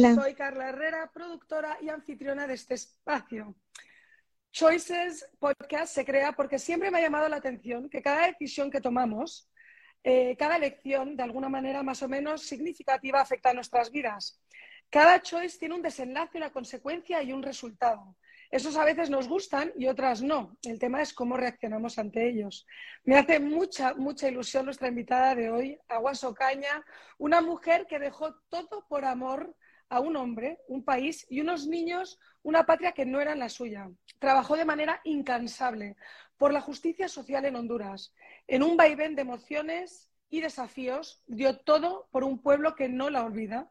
[0.00, 3.54] Soy Carla Herrera, productora y anfitriona de este espacio.
[4.50, 8.80] Choices Podcast se crea porque siempre me ha llamado la atención que cada decisión que
[8.80, 9.50] tomamos,
[10.02, 14.40] eh, cada elección, de alguna manera más o menos significativa, afecta a nuestras vidas.
[14.88, 18.16] Cada choice tiene un desenlace, una consecuencia y un resultado.
[18.50, 20.56] Esos a veces nos gustan y otras no.
[20.62, 22.66] El tema es cómo reaccionamos ante ellos.
[23.04, 26.84] Me hace mucha, mucha ilusión nuestra invitada de hoy, Aguas Ocaña,
[27.18, 29.54] una mujer que dejó todo por amor
[29.90, 33.90] a un hombre, un país y unos niños, una patria que no era la suya.
[34.18, 35.96] Trabajó de manera incansable
[36.38, 38.14] por la justicia social en Honduras.
[38.46, 43.24] En un vaivén de emociones y desafíos, dio todo por un pueblo que no la
[43.24, 43.70] olvida,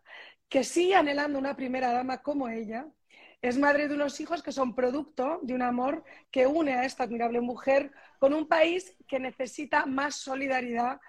[0.49, 2.85] que sigue anhelando una primera dama como ella
[3.41, 7.03] es madre de unos hijos que son producto de un amor que une a esta
[7.03, 10.99] admirable mujer con un país que necesita más solidaridad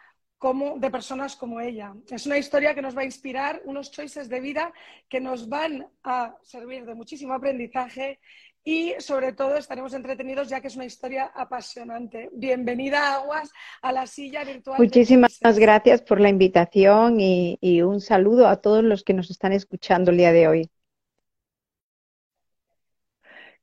[0.41, 1.95] como, de personas como ella.
[2.11, 4.73] Es una historia que nos va a inspirar, unos choices de vida
[5.07, 8.19] que nos van a servir de muchísimo aprendizaje
[8.65, 12.31] y sobre todo estaremos entretenidos ya que es una historia apasionante.
[12.33, 14.79] Bienvenida, Aguas, a la silla virtual.
[14.79, 19.53] Muchísimas gracias por la invitación y, y un saludo a todos los que nos están
[19.53, 20.71] escuchando el día de hoy.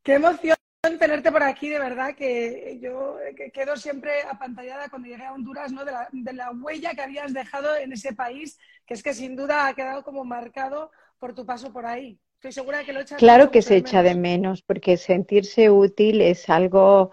[0.03, 0.57] Qué emoción
[0.97, 3.17] tenerte por aquí, de verdad, que yo
[3.53, 5.83] quedo siempre apantallada cuando llegué a Honduras, ¿no?
[5.83, 9.35] De la, de la, huella que habías dejado en ese país, que es que sin
[9.35, 12.19] duda ha quedado como marcado por tu paso por ahí.
[12.35, 16.21] Estoy segura de que lo echas Claro que se echa de menos, porque sentirse útil
[16.21, 17.11] es algo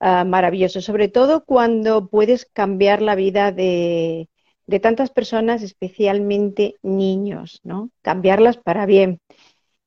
[0.00, 4.28] uh, maravilloso, sobre todo cuando puedes cambiar la vida de,
[4.66, 7.90] de tantas personas, especialmente niños, ¿no?
[8.02, 9.20] Cambiarlas para bien.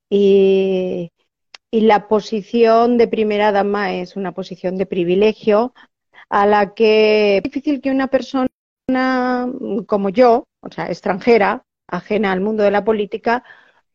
[0.09, 1.11] Y
[1.71, 5.73] y la posición de primera dama es una posición de privilegio
[6.29, 8.47] a la que es difícil que una persona
[9.87, 13.43] como yo, o sea, extranjera, ajena al mundo de la política,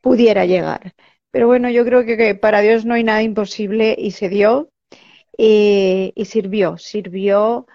[0.01, 0.95] pudiera llegar.
[1.31, 4.71] Pero bueno, yo creo que, para Dios no hay nada imposible y se dio
[5.37, 7.67] y, y sirvió, sirvió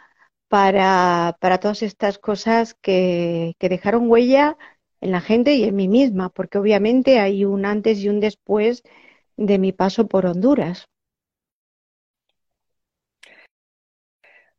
[0.50, 4.58] para, para, todas estas cosas que, que dejaron huella
[5.02, 8.84] en la gente y en mí misma, porque obviamente hay un antes y un después
[9.46, 10.86] de mi paso por Honduras.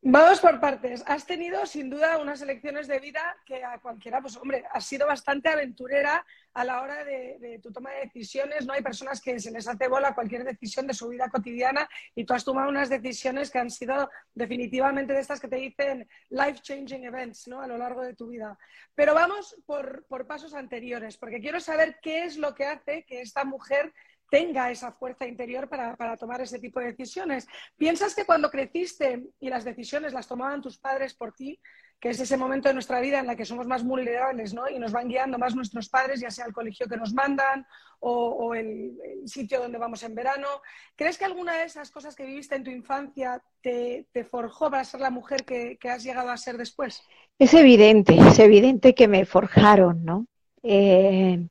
[0.04, 1.04] Vamos por partes.
[1.06, 5.06] Has tenido sin duda unas elecciones de vida que a cualquiera, pues hombre, has sido
[5.06, 8.66] bastante aventurera a la hora de, de, tu toma de decisiones.
[8.66, 12.24] No hay personas que se les hace bola cualquier decisión de su vida cotidiana y
[12.24, 17.04] tú has tomado unas decisiones que han sido definitivamente de estas que te dicen life-changing
[17.04, 17.60] events ¿no?
[17.60, 18.58] a lo largo de tu vida.
[18.96, 23.20] Pero vamos por, por pasos anteriores, porque quiero saber qué es lo que hace que
[23.20, 23.92] esta mujer
[24.32, 27.46] tenga esa fuerza interior para, para, tomar ese tipo de decisiones.
[27.76, 31.60] ¿Piensas que cuando creciste y las decisiones las tomaban tus padres por ti,
[32.00, 34.70] que es ese momento de nuestra vida en la que somos más vulnerables ¿no?
[34.70, 37.66] y nos van guiando más nuestros padres, ya sea el colegio que nos mandan
[38.00, 38.94] o, el,
[39.26, 40.48] sitio donde vamos en verano,
[40.96, 45.00] ¿crees que alguna de esas cosas que viviste en tu infancia te, forjó para ser
[45.00, 47.02] la mujer que, que, has llegado a ser después?
[47.38, 50.26] Es evidente, es evidente que me forjaron, ¿no?
[50.62, 51.46] Eh,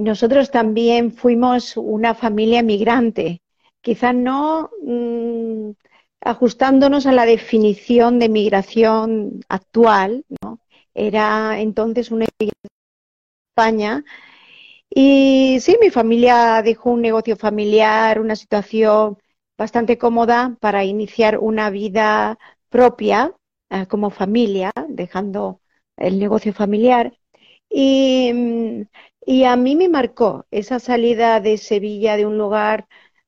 [0.00, 3.42] nosotros también fuimos una familia migrante,
[3.82, 5.72] quizás no mmm,
[6.20, 10.60] ajustándonos a la definición de migración actual, ¿no?
[10.94, 12.26] Era entonces una
[13.50, 14.04] España
[14.90, 19.18] y sí, mi familia dejó un negocio familiar, una situación
[19.58, 22.38] bastante cómoda para iniciar una vida
[22.70, 23.34] propia
[23.70, 25.60] eh, como familia, dejando
[25.96, 27.16] el negocio familiar.
[27.70, 28.32] Y,
[29.26, 32.86] y a mí me marcó esa salida de Sevilla, de un lugar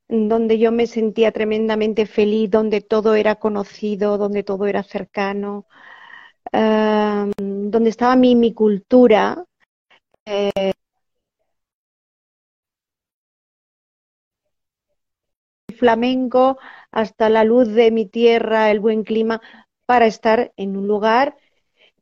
[0.08, 5.66] donde yo me sentía tremendamente feliz, donde todo era conocido, donde todo era cercano,
[6.52, 9.44] uh, donde estaba mi, mi cultura.
[10.26, 10.72] Eh,
[15.76, 16.58] flamenco
[16.90, 19.40] hasta la luz de mi tierra, el buen clima,
[19.86, 21.36] para estar en un lugar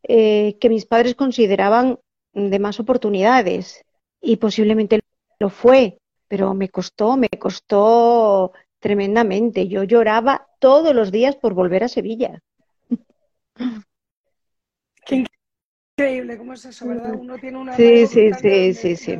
[0.05, 1.99] eh, que mis padres consideraban
[2.35, 3.85] de más oportunidades
[4.21, 5.01] y posiblemente
[5.39, 9.69] lo fue, pero me costó, me costó tremendamente.
[9.69, 12.41] Yo lloraba todos los días por volver a Sevilla.
[15.07, 15.25] Qué
[15.97, 17.15] increíble, ¿cómo es eso, verdad?
[17.19, 19.19] Uno tiene una sí, sí, sí, sí, sí.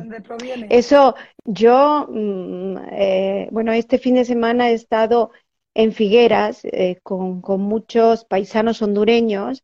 [0.69, 1.15] Eso,
[1.45, 5.31] yo, mm, eh, bueno, este fin de semana he estado
[5.73, 9.63] en Figueras eh, con, con muchos paisanos hondureños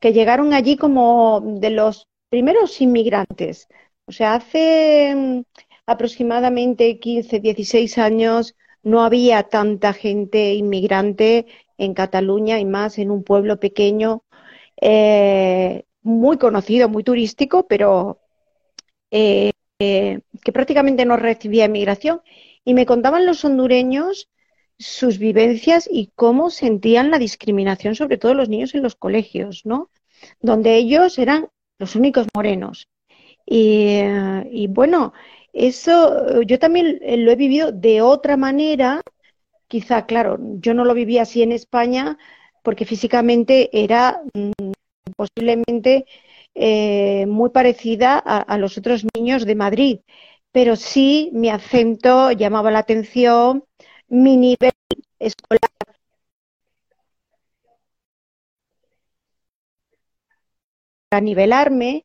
[0.00, 3.68] que llegaron allí como de los primeros inmigrantes.
[4.06, 5.42] O sea, hace mm,
[5.86, 11.46] aproximadamente 15, 16 años no había tanta gente inmigrante
[11.78, 14.22] en Cataluña y más en un pueblo pequeño,
[14.80, 18.20] eh, muy conocido, muy turístico, pero
[19.10, 22.22] eh, que prácticamente no recibía emigración,
[22.64, 24.28] y me contaban los hondureños
[24.78, 29.90] sus vivencias y cómo sentían la discriminación, sobre todo los niños en los colegios, ¿no?
[30.40, 31.48] Donde ellos eran
[31.78, 32.88] los únicos morenos.
[33.46, 35.12] Y, bueno,
[35.52, 39.02] eso yo también lo he vivido de otra manera,
[39.68, 42.18] quizá, claro, yo no lo vivía así en España
[42.62, 44.52] porque físicamente era mm,
[45.16, 46.06] posiblemente
[46.54, 50.00] eh, muy parecida a, a, los otros niños de Madrid,
[50.52, 53.64] pero sí mi acento llamaba la atención,
[54.08, 54.72] mi nivel
[55.18, 55.60] escolar.
[61.08, 62.04] Para nivelarme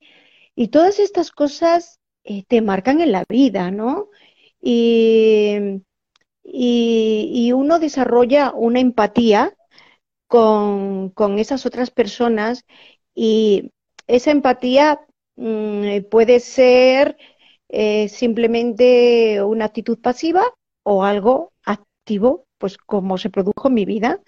[0.55, 4.09] y todas estas cosas eh, te marcan en la vida, ¿no?
[4.61, 5.81] Y,
[7.53, 9.55] uno desarrolla una empatía
[10.27, 12.65] con, esas otras personas
[13.15, 13.71] y
[14.07, 15.01] esa empatía
[15.35, 17.17] mmm, puede ser
[17.69, 20.43] eh, simplemente una actitud pasiva
[20.83, 24.21] o algo activo, pues como se produjo en mi vida.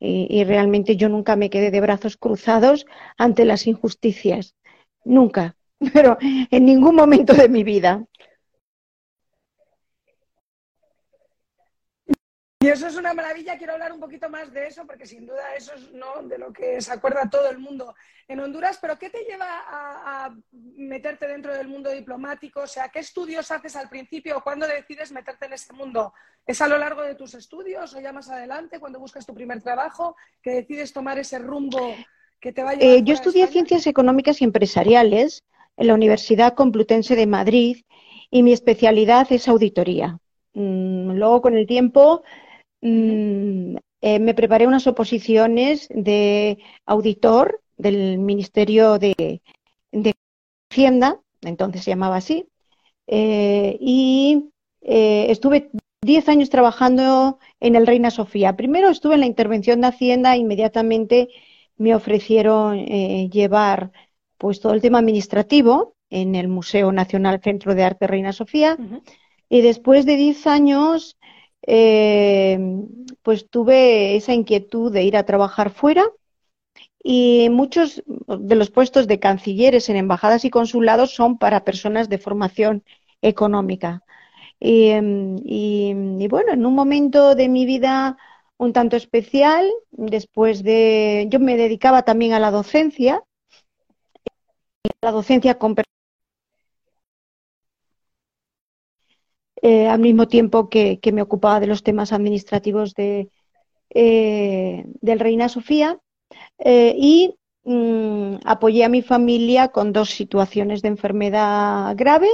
[0.00, 2.86] Y, y realmente yo nunca me quedé de brazos cruzados
[3.16, 4.54] ante las injusticias.
[5.04, 5.57] Nunca
[5.92, 8.04] pero en ningún momento de mi vida.
[12.60, 15.54] Y eso es una maravilla, quiero hablar un poquito más de eso, porque sin duda
[15.56, 16.24] eso es ¿no?
[16.24, 17.94] de lo que se acuerda todo el mundo
[18.26, 22.62] en Honduras, pero ¿qué te lleva a, a, meterte dentro del mundo diplomático?
[22.62, 26.12] O sea, ¿qué estudios haces al principio o cuándo decides meterte en este mundo?
[26.44, 29.62] ¿Es a lo largo de tus estudios o ya más adelante, cuando buscas tu primer
[29.62, 31.94] trabajo, que decides tomar ese rumbo
[32.40, 32.96] que te va a llevar?
[32.96, 35.44] Eh, yo estudié Ciencias Económicas y Empresariales
[35.78, 37.78] en la Universidad Complutense de Madrid
[38.30, 40.18] y mi especialidad es auditoría.
[40.54, 42.22] Mm, luego, con el tiempo,
[42.82, 49.40] mm, eh, me preparé unas oposiciones de auditor del Ministerio de,
[50.70, 52.46] Hacienda, entonces se llamaba así,
[53.06, 54.50] eh, y
[54.82, 55.70] eh, estuve
[56.02, 58.56] 10 años trabajando en el Reina Sofía.
[58.56, 61.28] Primero estuve en la intervención de Hacienda, inmediatamente
[61.76, 62.84] me ofrecieron
[63.30, 63.92] llevar
[64.38, 68.76] pues todo el tema administrativo en el Museo Nacional Centro de Arte Reina Sofía.
[68.78, 69.02] Uh -huh.
[69.48, 71.18] Y después de 10 años,
[71.66, 72.58] eh,
[73.22, 76.04] pues tuve esa inquietud de ir a trabajar fuera.
[77.02, 82.18] Y muchos de los puestos de cancilleres en embajadas y consulados son para personas de
[82.18, 82.84] formación
[83.22, 84.02] económica.
[84.60, 84.90] Y,
[85.44, 88.16] y, y bueno, en un momento de mi vida
[88.58, 91.26] un tanto especial, después de.
[91.30, 93.22] Yo me dedicaba también a la docencia
[95.02, 95.74] la docencia con
[99.62, 103.30] eh, al mismo tiempo que, me ocupaba de los temas administrativos de,
[103.90, 105.98] eh, del Reina Sofía
[106.58, 112.28] eh, y mmm, apoyé a mi familia con dos situaciones de enfermedad grave.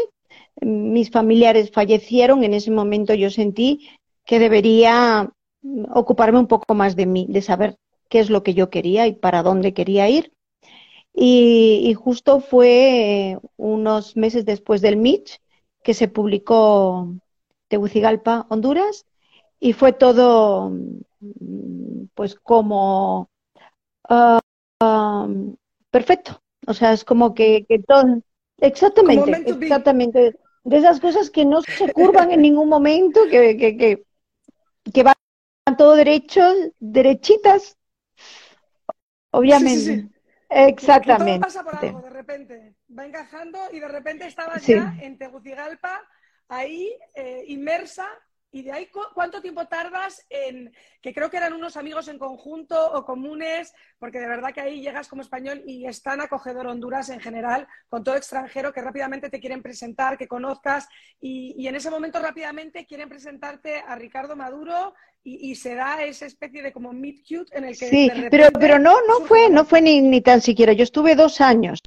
[0.60, 3.88] Mis familiares fallecieron, en ese momento yo sentí
[4.24, 5.30] que debería
[5.92, 7.76] ocuparme un poco más de mí, de saber
[8.08, 10.33] qué es lo que yo quería y para dónde quería ir.
[11.14, 15.40] Y, y, justo fue unos meses después del Mitch
[15.84, 17.14] que se publicó
[17.68, 19.06] Tegucigalpa, Honduras,
[19.60, 20.72] y fue todo
[22.14, 23.30] pues como
[24.08, 24.38] uh,
[24.84, 25.56] um,
[25.90, 26.40] perfecto.
[26.66, 28.20] O sea, es como que, que todo.
[28.58, 30.38] Exactamente, exactamente.
[30.64, 34.04] De esas cosas que no se curvan en ningún momento, que, que, que,
[34.92, 35.14] que van
[35.76, 36.42] todo derecho,
[36.78, 37.76] derechitas,
[39.30, 39.80] obviamente.
[39.80, 40.13] Sí, sí, sí.
[40.48, 41.46] Exactamente.
[41.46, 42.76] Todo pasa por algo, de repente.
[42.96, 44.74] Va encajando y de repente estabas sí.
[44.74, 46.02] ya en Tegucigalpa,
[46.48, 48.06] ahí eh, inmersa.
[48.54, 52.20] ¿Y de ahí cu cuánto tiempo tardas en, que creo que eran unos amigos en
[52.20, 56.68] conjunto o comunes, porque de verdad que ahí llegas como español y es tan acogedor
[56.68, 60.86] Honduras en general, con todo extranjero que rápidamente te quieren presentar, que conozcas,
[61.20, 64.94] y, y en ese momento rápidamente quieren presentarte a Ricardo Maduro
[65.24, 68.52] y, y, se da esa especie de como meet cute en el que sí, pero
[68.52, 70.74] pero no no fue no fue ni, ni tan siquiera.
[70.74, 71.80] Yo estuve dos años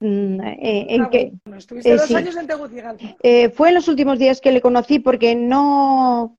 [0.00, 2.14] mm, eh, en ah, que bueno, estuviste eh, dos sí.
[2.14, 6.36] años en Tegucigalpa eh, fue en los últimos días que le conocí porque no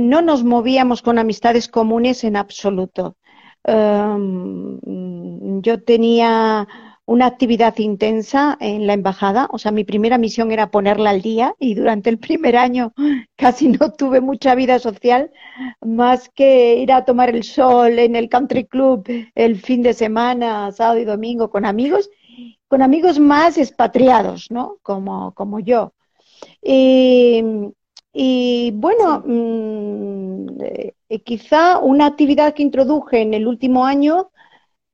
[0.00, 3.16] no nos movíamos con amistades comunes en absoluto
[3.64, 4.80] um,
[5.62, 6.66] yo tenía
[7.06, 11.54] una actividad intensa en la embajada, o sea, mi primera misión era ponerla al día
[11.60, 12.92] y durante el primer año
[13.36, 15.30] casi no tuve mucha vida social,
[15.80, 20.72] más que ir a tomar el sol en el country club el fin de semana,
[20.72, 22.10] sábado y domingo con amigos,
[22.68, 24.78] con amigos más expatriados, ¿no?
[24.82, 25.92] Como, como yo.
[26.62, 27.42] Y,
[28.12, 34.30] y bueno, mmm, eh, quizá una actividad que introduje en el último año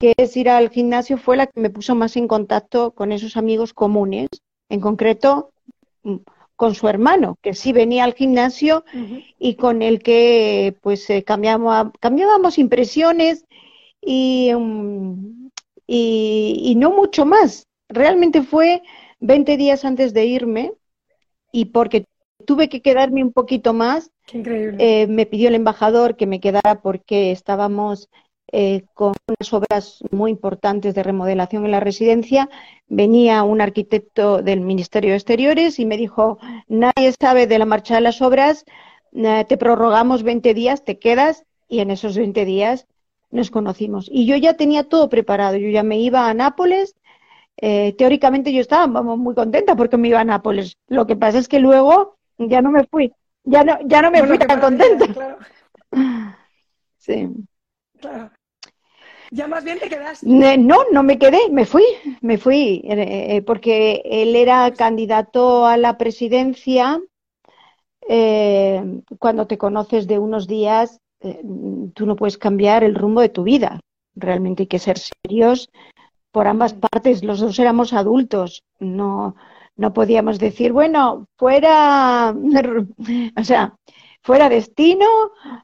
[0.02, 3.36] que es ir al gimnasio, fue la que me puso más en contacto con esos
[3.36, 4.28] amigos comunes,
[4.68, 5.52] en concreto
[6.02, 6.16] mm,
[6.56, 8.84] con su hermano, que sí venía al gimnasio
[9.38, 13.44] y con el que pues eh, cambiábamos, cambiábamos impresiones
[14.02, 15.41] mm,
[15.86, 17.66] y, y, no mucho más.
[17.88, 18.82] Realmente fue
[19.20, 20.72] 20 días antes de irme
[21.52, 22.06] y porque
[22.46, 27.30] tuve que quedarme un poquito más, eh, me pidió el embajador que me quedara porque
[27.30, 28.08] estábamos
[28.50, 32.48] eh, con unas obras muy importantes de remodelación en la residencia.
[32.88, 37.94] Venía un arquitecto del Ministerio de Exteriores y me dijo, nadie sabe de la marcha
[37.94, 38.64] de las obras,
[39.12, 42.86] eh, te prorrogamos 20 días, te quedas y en esos 20 días
[43.32, 44.08] nos conocimos.
[44.10, 46.94] Y yo ya tenía todo preparado, yo ya me iba a Nápoles.
[47.56, 50.78] teóricamente yo estaba muy contenta porque me iba a Nápoles.
[50.88, 53.12] Lo que pasa es que luego ya no me fui,
[53.44, 55.06] ya no, ya no me fui tan contenta.
[57.02, 57.28] Sí.
[58.00, 58.30] Claro.
[59.32, 60.26] Ya más bien te quedaste.
[60.28, 61.82] No, no me quedé, me fui,
[62.20, 67.00] me fui, eh, eh, porque él era candidato a la presidencia.
[68.08, 71.00] Eh, cuando te conoces de unos días,
[71.94, 73.80] tú no puedes cambiar el rumbo de tu vida.
[74.14, 75.70] Realmente hay que ser serios
[76.30, 77.24] por ambas partes.
[77.24, 79.36] Los dos éramos adultos, no,
[79.76, 82.34] no podíamos decir, bueno, fuera,
[83.36, 83.76] o sea,
[84.22, 85.06] fuera destino,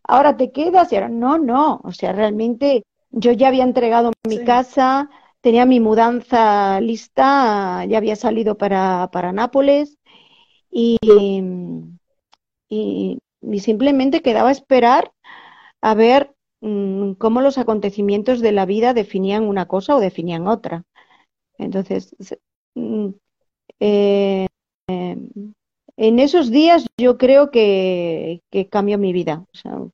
[0.03, 4.45] ahora te quedas y ahora no, no, o sea, realmente yo ya había entregado mi
[4.45, 5.09] casa,
[5.41, 9.97] tenía mi mudanza lista, ya había salido para, para Nápoles
[10.71, 10.99] y,
[12.69, 13.19] y,
[13.61, 15.12] simplemente quedaba esperar
[15.81, 20.85] a ver mm, cómo los acontecimientos de la vida definían una cosa o definían otra.
[21.59, 22.15] Entonces,
[22.75, 23.09] mm,
[23.81, 24.47] eh,
[24.89, 29.45] en esos días yo creo que, cambió mi vida.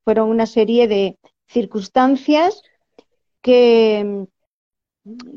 [0.04, 2.62] fueron una serie de circunstancias
[3.40, 4.26] que,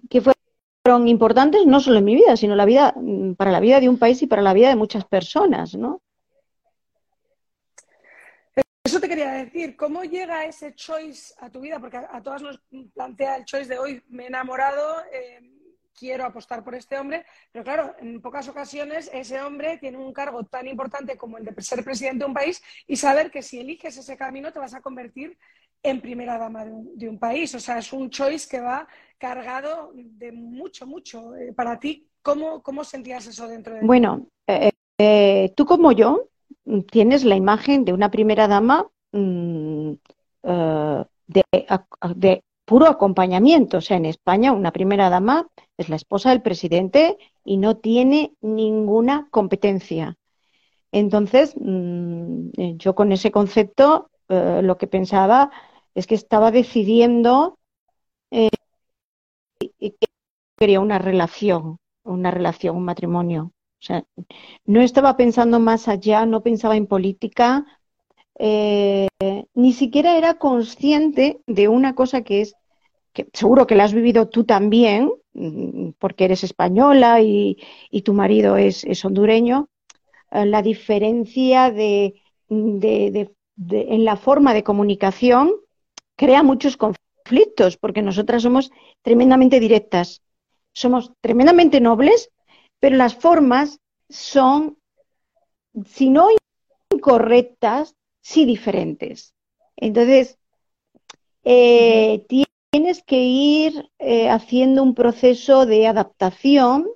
[0.10, 2.94] que fueron importantes no solo en mi vida, sino la vida,
[3.38, 6.02] para la vida de un país y para la vida de muchas personas, ¿no?
[8.88, 11.78] Eso te quería decir, ¿cómo llega ese choice a tu vida?
[11.78, 12.62] Porque a, todas nos
[12.94, 15.42] plantea el choice de hoy, me he enamorado, eh,
[15.94, 20.46] quiero apostar por este hombre, pero claro, en pocas ocasiones ese hombre tiene un cargo
[20.46, 23.98] tan importante como el de ser presidente de un país y saber que si eliges
[23.98, 25.38] ese camino te vas a convertir
[25.84, 27.54] en primera dama de un, país.
[27.56, 31.36] O sea, es un choice que va cargado de mucho, mucho.
[31.36, 36.30] Eh, para ti, ¿cómo, ¿cómo, sentías eso dentro de Bueno, eh, tú como yo
[36.92, 39.94] tienes la imagen de una primera dama mm,
[41.28, 41.44] de,
[42.16, 43.78] de puro acompañamiento.
[43.78, 45.48] O sea, en España una primera dama
[45.78, 50.18] es la esposa del presidente y no tiene ninguna competencia.
[50.92, 55.52] Entonces, mm, eh, yo con ese concepto eh, lo que pensaba
[55.96, 57.58] es que estaba decidiendo
[58.32, 58.50] eh,
[59.80, 59.94] que
[60.58, 63.52] quería una relación, una relación, un matrimonio.
[63.80, 64.04] O sea,
[64.66, 67.66] no estaba pensando más allá, no pensaba en política,
[68.40, 69.08] eh,
[69.54, 72.56] ni siquiera era consciente de una cosa que es,
[73.14, 77.58] que seguro que la has vivido tú también, mm, porque eres española y,
[78.04, 79.70] tu marido es, hondureño,
[80.32, 85.52] eh, la diferencia de, en la forma de comunicación
[86.16, 90.22] crea muchos conflictos, porque nosotras somos tremendamente directas,
[90.74, 92.30] somos tremendamente nobles,
[92.80, 93.80] pero las formas
[94.10, 94.78] son,
[95.86, 96.28] si no
[96.94, 99.34] incorrectas, sí diferentes.
[99.76, 100.38] Entonces,
[101.44, 102.26] eh,
[102.72, 106.88] tienes que ir eh, haciendo un proceso de adaptación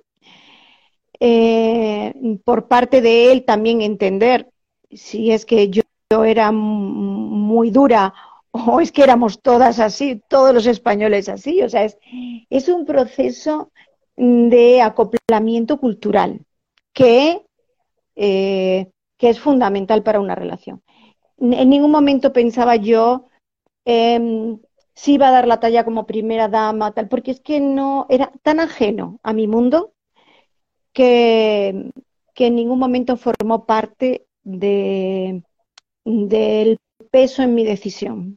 [1.20, 2.12] eh,
[2.44, 4.50] por parte de él también entender
[4.90, 5.82] si es que yo,
[6.24, 8.12] era muy dura
[8.50, 11.62] o es que éramos todas así, todos los españoles así.
[11.62, 11.96] O sea, es,
[12.50, 13.72] es un proceso
[14.22, 16.40] de acoplamiento cultural
[16.92, 17.44] que,
[18.14, 18.88] que
[19.18, 20.82] es fundamental para una relación
[21.38, 23.26] en ningún momento pensaba yo
[23.84, 24.56] eh,
[24.94, 28.30] si iba a dar la talla como primera dama, tal, porque es que no era
[28.42, 29.94] tan ajeno a mi mundo
[30.92, 31.90] que,
[32.34, 35.42] que en ningún momento formó parte de,
[36.04, 36.78] del
[37.10, 38.36] peso en mi decisión.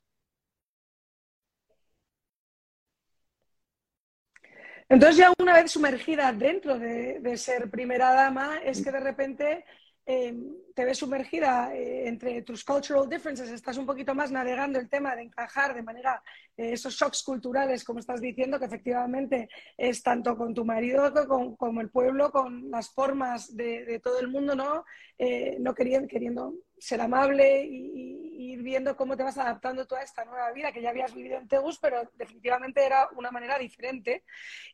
[4.88, 9.65] Entonces ya una vez sumergida dentro de, de, ser primera dama, es que de repente
[10.06, 14.90] em, te ves sumergida eh, entre tus cultural differences, estás un poquito más navegando el
[14.90, 16.22] tema de encajar de manera
[16.58, 21.14] eh, esos shocks culturales, como estás diciendo, que efectivamente es tanto con tu marido
[21.58, 24.84] como el pueblo, con las formas de, todo el mundo, ¿no?
[25.18, 30.24] Eh, no queriendo, queriendo ser amable y, ir viendo cómo te vas adaptando toda esta
[30.24, 34.24] nueva vida que ya habías vivido en Tegus, pero definitivamente era una manera diferente.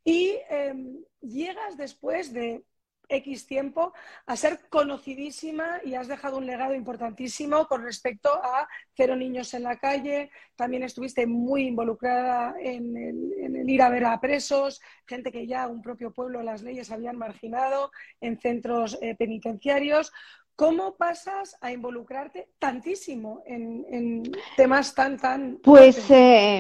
[0.04, 2.64] Y em, llegas después de
[3.12, 3.94] X tiempo
[4.26, 9.64] a ser conocidísima y has dejado un legado importantísimo con respecto a cero niños en
[9.64, 10.32] la calle.
[10.56, 15.82] También estuviste muy involucrada en el, ir a ver a presos, gente que ya un
[15.82, 20.12] propio pueblo las leyes habían marginado en centros eh, penitenciarios.
[20.56, 25.58] ¿Cómo pasas a involucrarte tantísimo en, temas tan, tan...
[25.64, 26.60] Pues eh,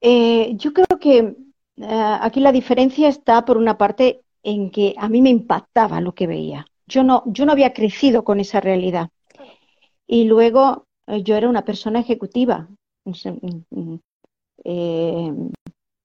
[0.00, 1.34] eh, yo creo que
[2.20, 6.26] aquí la diferencia está, por una parte, en que a mí me impactaba lo que
[6.26, 6.66] veía.
[6.86, 9.10] Yo no, yo no había crecido con esa realidad.
[10.06, 12.68] Y luego eh, yo era una persona ejecutiva.
[13.04, 13.12] Mm,
[13.70, 13.98] mm,
[14.64, 15.32] eh,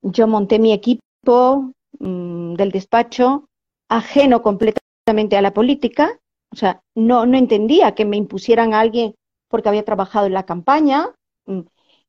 [0.02, 3.46] yo monté mi equipo mm, del despacho
[3.90, 6.20] ajeno completamente a la política.
[6.52, 9.16] O sea, no, no entendía que me impusieran a alguien
[9.48, 11.14] porque había trabajado en la campaña.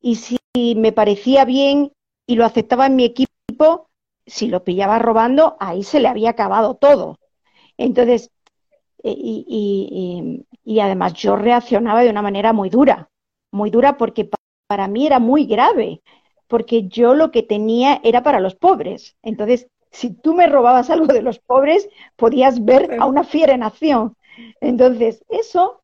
[0.00, 0.38] Y si
[0.76, 1.92] me parecía bien
[2.26, 3.86] y lo aceptaba en mi equipo,
[4.26, 7.18] si lo pillaba robando, ahí se le había acabado todo.
[7.76, 8.30] Entonces,
[9.02, 13.10] eh, y, además yo reaccionaba de una manera muy dura,
[13.50, 14.28] muy dura porque
[14.66, 16.02] para mí era muy grave,
[16.48, 19.16] porque yo lo que tenía era para los pobres.
[19.22, 23.62] Entonces, si tú me robabas algo de los pobres, podías ver a una fiera en
[23.62, 24.16] acción.
[24.60, 25.82] Entonces, eso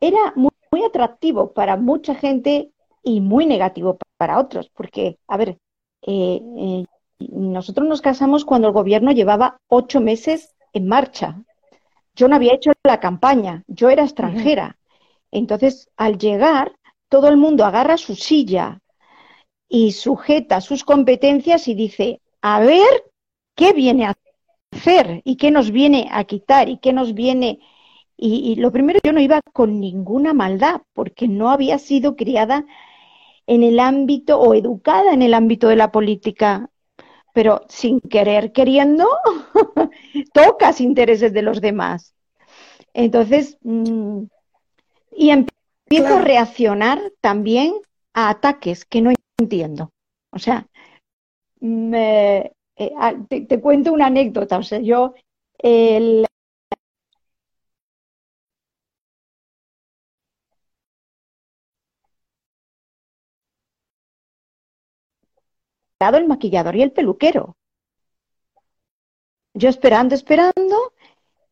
[0.00, 5.58] era muy, muy atractivo para mucha gente y muy negativo para otros, porque, a ver,
[6.02, 6.84] eh, eh,
[7.18, 11.42] nosotros nos casamos cuando el gobierno llevaba ocho meses en marcha.
[12.14, 14.78] Yo no había hecho la campaña, yo era extranjera.
[15.30, 16.72] Entonces, al llegar,
[17.08, 18.80] todo el mundo agarra su silla
[19.68, 22.88] y sujeta sus competencias y dice, a ver,
[23.54, 24.14] ¿qué viene a
[24.72, 25.22] hacer?
[25.24, 26.68] ¿Y qué nos viene a quitar?
[26.68, 27.60] ¿Y qué nos viene?
[28.16, 32.64] Y, y lo primero, yo no iba con ninguna maldad, porque no había sido criada
[33.46, 36.70] en el ámbito o educada en el ámbito de la política
[37.38, 39.06] pero sin querer, queriendo,
[40.32, 42.12] tocas intereses de los demás.
[42.92, 44.24] Entonces, mm,
[45.12, 47.74] y empiezo a reaccionar también
[48.12, 49.92] a ataques que no entiendo.
[50.32, 50.66] O sea,
[51.62, 52.50] eh,
[53.28, 54.58] te, cuento una anécdota.
[54.58, 55.14] O sea, yo
[55.58, 56.26] el,
[66.00, 67.56] el maquillador y el peluquero.
[69.54, 70.92] Yo esperando, esperando,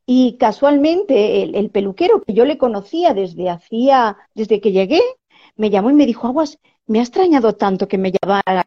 [0.06, 5.00] y casualmente el, peluquero que yo le conocía desde hacía, desde que llegué,
[5.56, 8.66] me llamó y me dijo, Aguas, me ha extrañado tanto que me llamara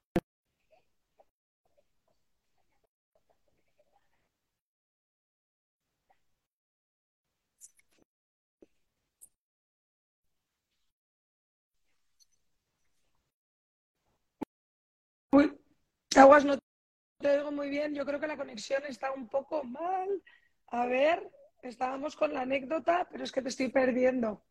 [16.15, 16.57] Aguas, no
[17.19, 17.93] te digo muy bien.
[17.93, 20.07] Yo creo que la conexión está un poco mal.
[20.67, 21.29] A ver,
[21.61, 24.43] estábamos con la anécdota, pero es que te estoy perdiendo.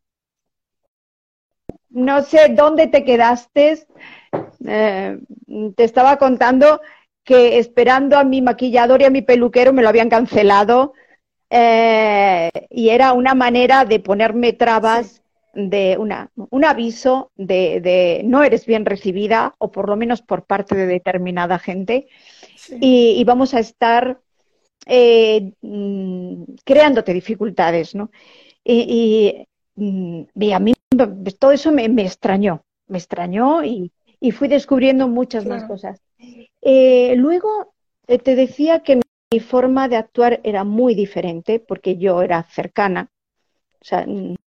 [1.89, 3.87] No sé dónde te quedaste.
[4.65, 5.19] Eh,
[5.75, 6.81] te estaba contando
[7.23, 10.93] que esperando a mi maquillador y a mi peluquero me lo habían cancelado
[11.49, 15.21] eh, y era una manera de ponerme trabas
[15.53, 20.75] de una, un aviso de, no eres bien recibida, o por lo menos por parte
[20.75, 22.07] de determinada gente,
[22.79, 24.19] y, vamos a estar
[24.85, 28.11] eh, mm, creándote dificultades, ¿no?
[28.63, 30.73] Y, mm, a mí
[31.39, 33.91] todo eso me, extrañó, me extrañó y,
[34.31, 36.01] fui descubriendo muchas más cosas.
[36.61, 37.73] Eh, luego
[38.07, 38.99] eh, te decía que
[39.31, 43.09] mi forma de actuar era muy diferente porque yo era cercana,
[43.81, 44.05] o sea,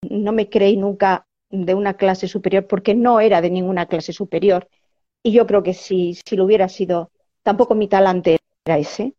[0.08, 4.68] no me creí nunca de una clase superior porque no era de ninguna clase superior.
[5.22, 7.10] Y yo creo que si, si lo hubiera sido,
[7.42, 9.14] tampoco mi talante era ese.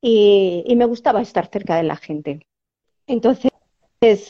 [0.00, 2.46] Y, me gustaba estar cerca de la gente.
[3.06, 3.52] Entonces,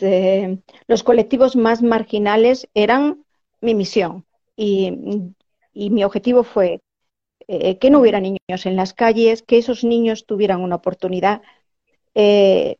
[0.03, 3.25] eh, los colectivos más marginales eran
[3.61, 4.27] mi misión.
[4.57, 4.93] Y,
[5.75, 6.81] mi objetivo fue
[7.49, 11.41] eh, que no hubiera niños en las calles, que esos niños tuvieran una oportunidad.
[12.15, 12.77] Eh,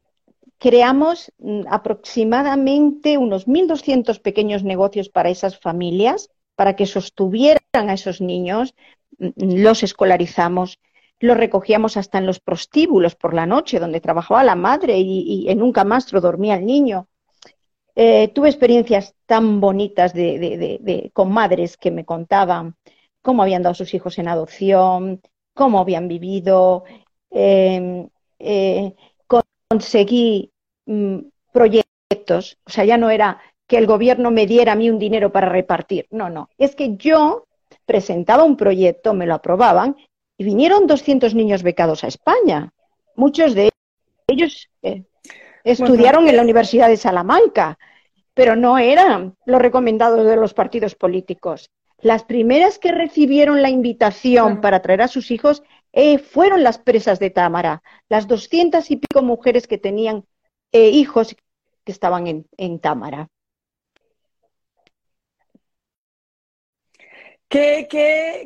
[0.63, 8.21] creamos mm, aproximadamente unos 1.200 pequeños negocios para esas familias, para que sostuvieran a esos
[8.21, 8.77] niños,
[9.19, 10.79] mm, los escolarizamos,
[11.19, 15.63] los recogíamos hasta en los prostíbulos por la noche, donde trabajaba la madre y, en
[15.63, 17.09] un camastro dormía el niño.
[17.97, 22.77] eh, tuve experiencias tan bonitas de, con madres que me contaban
[23.23, 25.21] cómo habían dado sus hijos en adopción,
[25.55, 26.85] cómo habían vivido.
[27.31, 28.95] Em, eh,
[29.73, 30.52] conseguí
[30.93, 31.19] mm,
[31.53, 35.33] proyectos, o sea, ya no era que el gobierno me diera a mí un dinero
[35.33, 37.47] para repartir, no, no, es que yo
[37.87, 39.97] presentaba un proyecto, me lo aprobaban
[40.39, 42.73] y vinieron 200 niños becados a España.
[43.17, 43.71] Muchos de
[44.27, 45.05] ellos eh,
[45.65, 47.79] estudiaron en la Universidad de Salamanca,
[48.35, 51.71] pero no eran los recomendados de los partidos políticos.
[52.01, 57.21] Las primeras que recibieron la invitación para traer a sus hijos eh, fueron las presas
[57.21, 60.25] de Támara, las doscientas y pico mujeres que tenían
[60.73, 61.37] eh, hijos
[61.85, 63.29] que estaban en, en Támara.
[67.53, 67.87] Qué,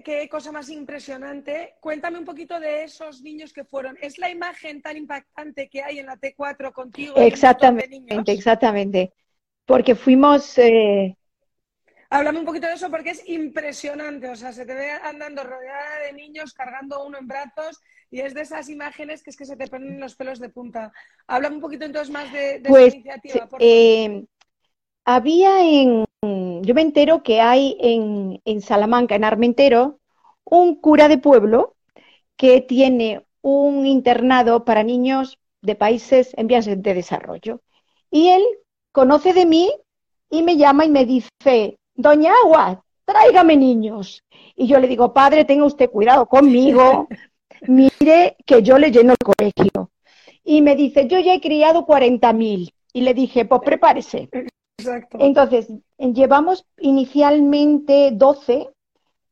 [0.04, 1.76] qué, cosa más impresionante.
[1.78, 3.96] Cuéntame un poquito de esos niños que fueron.
[4.00, 7.14] ¿Es la imagen tan impactante que hay en la T4 contigo?
[7.16, 9.12] Exactamente, exactamente.
[9.64, 10.58] Porque fuimos...
[10.58, 11.16] Eh...
[12.10, 14.28] Háblame un poquito de eso porque es impresionante.
[14.28, 18.34] O sea, se te ve andando rodeada de niños, cargando uno en brazos y es
[18.34, 20.92] de esas imágenes que es que se te ponen los pelos de punta.
[21.26, 23.48] Háblame un poquito entonces más de, de pues, iniciativa.
[23.58, 24.24] Eh,
[25.04, 26.04] había en,
[26.62, 30.00] yo me entero que hay en, en Salamanca, en Armentero,
[30.44, 31.76] un cura de pueblo
[32.36, 37.60] que tiene un internado para niños de países en vías de desarrollo.
[38.10, 38.42] Y él
[38.92, 39.72] conoce de mí
[40.30, 44.24] y me llama y me dice, Doña Agua, tráigame niños.
[44.54, 47.08] Y yo le digo, padre, tenga usted cuidado conmigo,
[47.62, 49.90] mire que yo le lleno el colegio.
[50.44, 52.72] Y me dice, yo ya he criado 40.000.
[52.92, 54.30] Y le dije, pues prepárese,
[55.18, 58.68] entonces, llevamos inicialmente 12,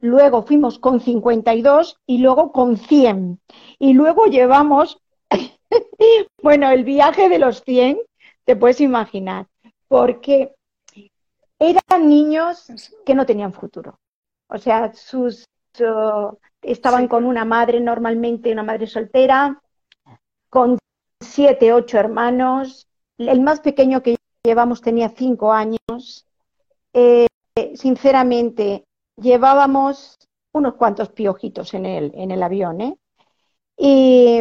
[0.01, 3.41] luego fuimos con 52 y luego con 100.
[3.79, 4.99] Y luego llevamos,
[6.43, 7.99] bueno, el viaje de los 100,
[8.45, 9.47] te puedes imaginar,
[9.89, 10.55] porque
[11.59, 12.67] eran niños
[13.05, 13.99] que no tenían futuro.
[14.49, 15.47] O sea, sus
[16.65, 19.61] estaban con una madre normalmente, una madre soltera,
[20.49, 20.79] con
[21.21, 22.89] siete, ocho hermanos.
[23.19, 26.27] El más pequeño que llevamos tenía cinco años.
[26.93, 27.27] Eh,
[27.75, 28.85] sinceramente,
[29.17, 30.19] llevábamos
[30.53, 32.81] unos cuantos piojitos en el, en el avión.
[32.81, 32.97] ¿eh?
[33.77, 34.39] Y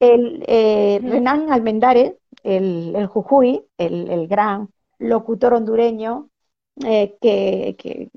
[0.00, 6.28] el, eh, Renan Almendares, el, el Jujuy, el, gran locutor hondureño,
[6.80, 8.08] que,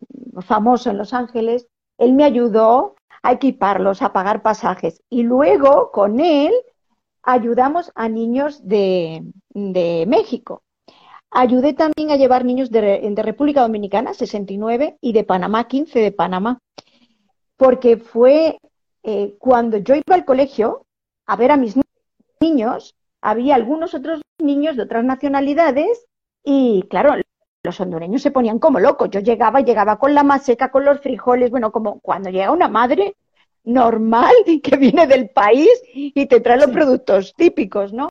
[0.42, 5.02] famoso en Los Ángeles, él me ayudó a equiparlos, a pagar pasajes.
[5.10, 6.54] Y luego, con él,
[7.24, 10.64] ayudamos a niños de, de México.
[11.34, 16.60] Ayudé también a llevar niños de, República Dominicana, 69, y de Panamá, 15 de Panamá,
[17.56, 18.60] porque fue
[19.04, 20.86] eh, cuando yo iba al colegio
[21.26, 21.76] a ver a mis
[22.42, 26.06] niños, había algunos otros niños de otras nacionalidades
[26.44, 27.14] y claro,
[27.64, 29.10] los hondureños se ponían como locos.
[29.10, 33.16] Yo llegaba, llegaba con la maseca, con los frijoles, bueno, como cuando llega una madre
[33.64, 38.10] normal que viene del país y te trae los productos típicos, ¿no?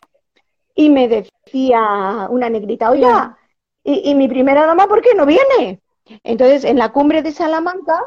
[0.81, 3.37] y me decía una negrita, oiga,
[3.85, 5.81] ¿y, mi primera dama por qué no viene?
[6.25, 8.03] Entonces, en la cumbre de Salamanca,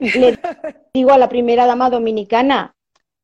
[0.00, 0.36] le
[0.94, 2.74] digo a la primera dama dominicana,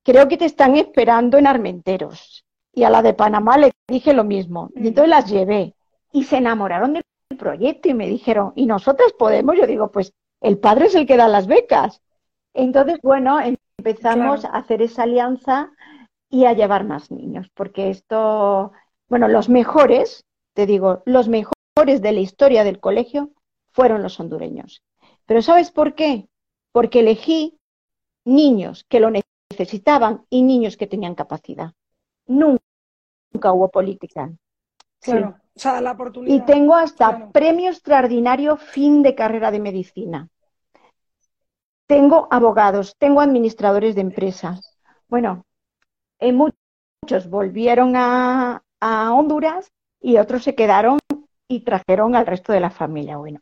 [0.05, 2.45] creo que te están esperando en Armenteros.
[2.73, 4.71] Y a la de Panamá le dije lo mismo.
[4.77, 5.75] Y entonces las llevé.
[6.13, 7.03] Y se enamoraron del
[7.41, 9.57] proyecto y me dijeron, ¿y nosotras podemos?
[9.57, 12.03] Yo digo, pues el padre es el que da las becas.
[12.55, 13.41] Entonces, bueno,
[13.79, 15.73] empezamos a hacer esa alianza
[16.29, 18.73] y a llevar más niños, porque esto,
[19.09, 20.25] bueno, los mejores,
[20.55, 23.31] te digo, los mejores de la historia del colegio
[23.73, 24.83] fueron los hondureños.
[25.27, 26.29] Pero ¿sabes por qué?
[26.73, 27.59] Porque elegí
[28.25, 29.11] niños que lo
[29.51, 31.73] necesitaban y niños que tenían capacidad.
[32.27, 32.61] Nunca,
[33.53, 34.31] hubo política.
[35.01, 36.35] Claro, o sea, la oportunidad.
[36.35, 40.29] Y tengo hasta premio extraordinario fin de carrera de medicina.
[41.87, 44.79] Tengo abogados, tengo administradores de empresas.
[45.09, 45.45] Bueno,
[46.21, 50.99] muchos volvieron a, Honduras y otros se quedaron
[51.49, 53.19] y trajeron al resto de la familia.
[53.19, 53.41] Bueno,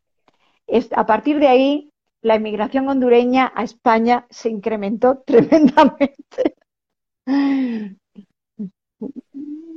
[0.97, 1.92] a partir de ahí,
[2.23, 6.57] la inmigración hondureña a España se incrementó tremendamente.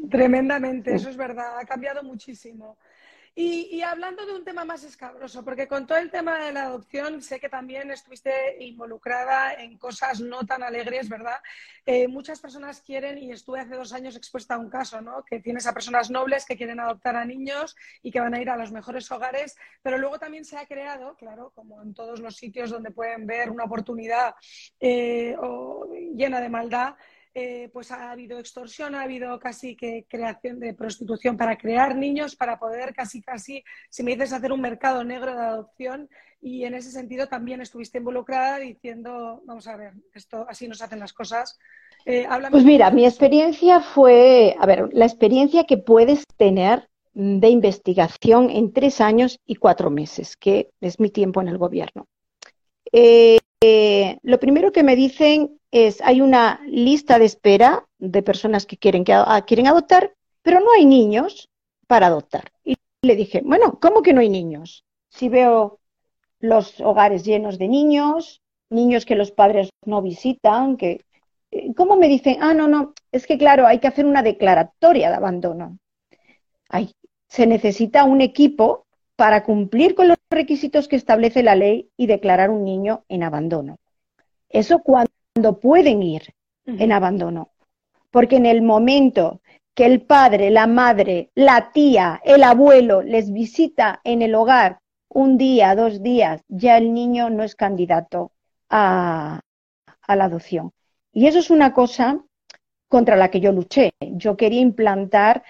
[0.09, 2.77] Tremendamente, eso es verdad, ha cambiado muchísimo.
[3.33, 7.21] Y, hablando de un tema más escabroso, porque con todo el tema de la adopción
[7.21, 11.39] sé que también estuviste involucrada en cosas no tan alegres, ¿verdad?
[11.85, 15.23] Eh, muchas personas quieren, y estuve hace dos años expuesta a un caso, ¿no?
[15.23, 18.49] Que tienes a personas nobles que quieren adoptar a niños y que van a ir
[18.49, 22.35] a los mejores hogares, pero luego también se ha creado, claro, como en todos los
[22.35, 24.35] sitios donde pueden ver una oportunidad
[24.81, 25.37] eh,
[26.13, 26.95] llena de maldad,
[27.34, 32.36] eh, pues ha habido extorsión, ha habido casi que creación de prostitución para crear niños,
[32.36, 36.10] para poder casi, casi, si me dices, hacer un mercado negro de adopción.
[36.41, 41.00] Y en ese sentido también estuviste involucrada diciendo, vamos a ver, esto así nos hacen
[41.00, 41.58] las cosas.
[42.06, 48.50] Eh, pues mira, mi experiencia fue, a ver, la experiencia que puedes tener de investigación
[48.50, 52.08] en tres años y cuatro meses, que es mi tiempo en el gobierno.
[52.91, 53.38] Eh,
[54.24, 59.03] lo primero que me dicen es, hay una lista de espera de personas que quieren,
[59.03, 61.49] que ah, quieren adoptar, pero no hay niños
[61.88, 62.51] para adoptar.
[62.63, 64.86] Y le dije, bueno, ¿cómo que no hay niños?
[65.10, 65.79] Si veo
[66.39, 71.01] los hogares llenos de niños, niños que los padres no visitan, que...
[71.51, 72.38] Eh, ¿Cómo me dicen?
[72.41, 75.77] Ah, no, no, es que claro, hay que hacer una declaratoria de abandono.
[76.69, 76.91] Ay,
[77.27, 82.49] se necesita un equipo para cumplir con los requisitos que establece la ley y declarar
[82.49, 83.77] un niño en abandono.
[84.49, 85.12] Eso cuando
[85.60, 86.34] pueden ir
[86.65, 87.52] en abandono.
[88.12, 89.41] Porque en el momento
[89.74, 95.38] que el padre, la madre, la tía, el abuelo les visita en el hogar un
[95.38, 98.32] día, dos días, ya el niño no es candidato
[98.70, 99.41] a,
[100.02, 100.72] a la adopción.
[101.13, 102.24] Y eso es una cosa
[102.88, 103.91] contra la que yo luché.
[104.00, 105.44] Yo quería implantar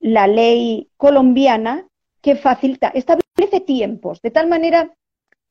[0.00, 1.86] la ley colombiana
[2.20, 4.94] que facilita, establece tiempos, de tal manera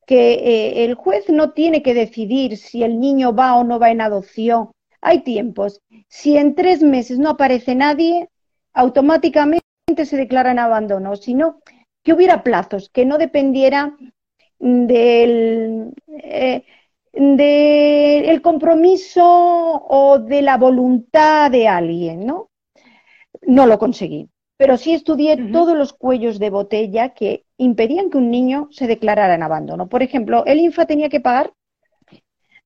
[0.08, 3.90] que eh, el juez no tiene que decidir si el niño va o no va
[3.90, 4.70] en adopción.
[5.02, 5.82] Hay tiempos.
[6.08, 8.30] Si en tres meses no aparece nadie,
[8.72, 9.62] automáticamente
[10.06, 11.60] se declara en abandono, sino
[12.02, 13.98] que hubiera plazos, que no dependiera
[14.58, 16.64] del, eh,
[17.12, 22.48] del compromiso o de la voluntad de alguien, ¿no?
[23.42, 28.28] No lo conseguí pero sí estudié todos los cuellos de botella que impedían que un
[28.28, 29.88] niño se declarara en abandono.
[29.88, 31.52] Por ejemplo, el INFA tenía que pagar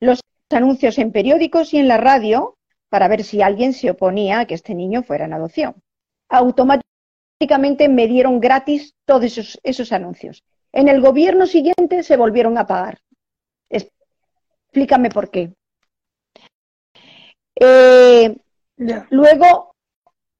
[0.00, 2.56] los anuncios en periódicos y en la radio
[2.88, 5.74] para ver si alguien se oponía a que este niño fuera en adopción.
[6.30, 10.44] Automáticamente me dieron gratis todos esos, anuncios.
[10.72, 13.00] En el gobierno siguiente se volvieron a pagar.
[13.68, 15.52] Explícame por qué.
[17.54, 18.34] Eh,
[19.10, 19.74] luego,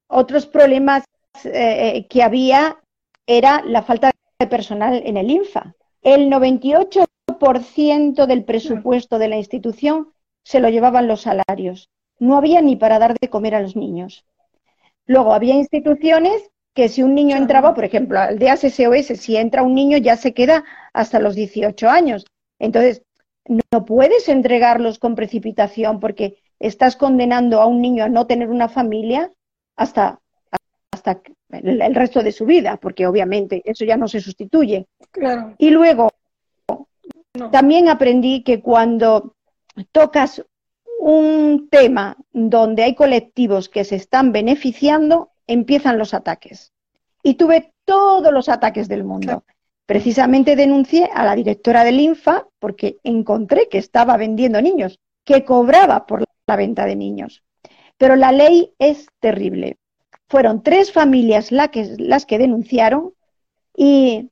[0.09, 1.05] otros problemas
[1.45, 2.79] eh, que había
[3.27, 5.75] era la falta de personal en el INFA.
[6.03, 10.13] El 98% del presupuesto de la institución
[10.45, 11.89] se lo llevaban los salarios.
[12.19, 14.25] No había ni para dar de comer a los niños.
[15.07, 19.63] Luego había instituciones que si un niño entraba, por ejemplo, al de SOS, si entra
[19.63, 22.25] un niño ya se queda hasta los 18 años.
[22.59, 23.03] Entonces,
[23.47, 28.69] no puedes entregarlos con precipitación porque estás condenando a un niño a no tener una
[28.69, 29.33] familia
[29.77, 30.22] hasta
[31.03, 34.87] hasta el, resto de su vida, porque obviamente eso ya no se sustituye.
[35.59, 36.11] Y luego,
[37.51, 39.35] también aprendí que cuando
[39.91, 40.45] tocas
[40.99, 46.73] un tema donde hay colectivos que se están beneficiando, empiezan los ataques.
[47.23, 49.45] Y tuve todos los ataques del mundo.
[49.87, 56.07] Precisamente denuncié a la directora del INFA porque encontré que estaba vendiendo niños, que cobraba
[56.07, 57.43] por la venta de niños.
[57.99, 59.79] Pero la ley es terrible.
[60.33, 63.13] Fueron tres familias las que denunciaron
[63.77, 64.31] y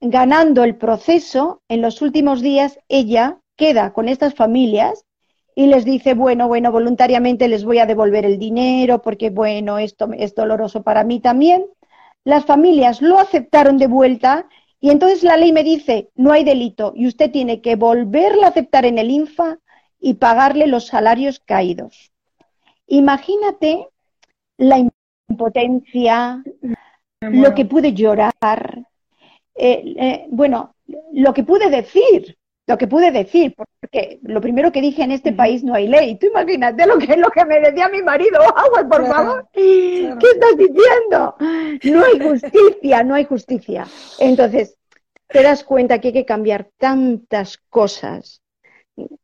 [0.00, 5.04] ganando el proceso, en los últimos días ella queda con estas familias
[5.54, 10.08] y les dice, bueno, bueno, voluntariamente les voy a devolver el dinero porque, bueno, esto
[10.16, 11.66] es doloroso para mí también.
[12.24, 14.48] Las familias lo aceptaron de vuelta
[14.80, 18.50] y entonces la ley me dice, no hay delito y usted tiene que volverla a
[18.52, 19.58] aceptar en el INFA
[20.00, 22.10] y pagarle los salarios caídos.
[22.86, 23.86] Imagínate
[24.56, 24.78] la
[25.28, 26.42] impotencia,
[27.20, 28.32] lo que pude llorar,
[29.54, 30.74] eh, eh, bueno,
[31.12, 32.36] lo que pude decir,
[32.66, 36.18] lo que pude decir, porque lo primero que dije en este país no hay ley.
[36.18, 40.56] Tú imagínate lo que, lo que me decía mi marido, agua, por favor, ¿qué estás
[40.56, 41.36] diciendo?
[41.84, 43.86] No hay justicia, no hay justicia.
[44.18, 44.76] Entonces,
[45.28, 48.42] te das cuenta que hay que cambiar tantas cosas.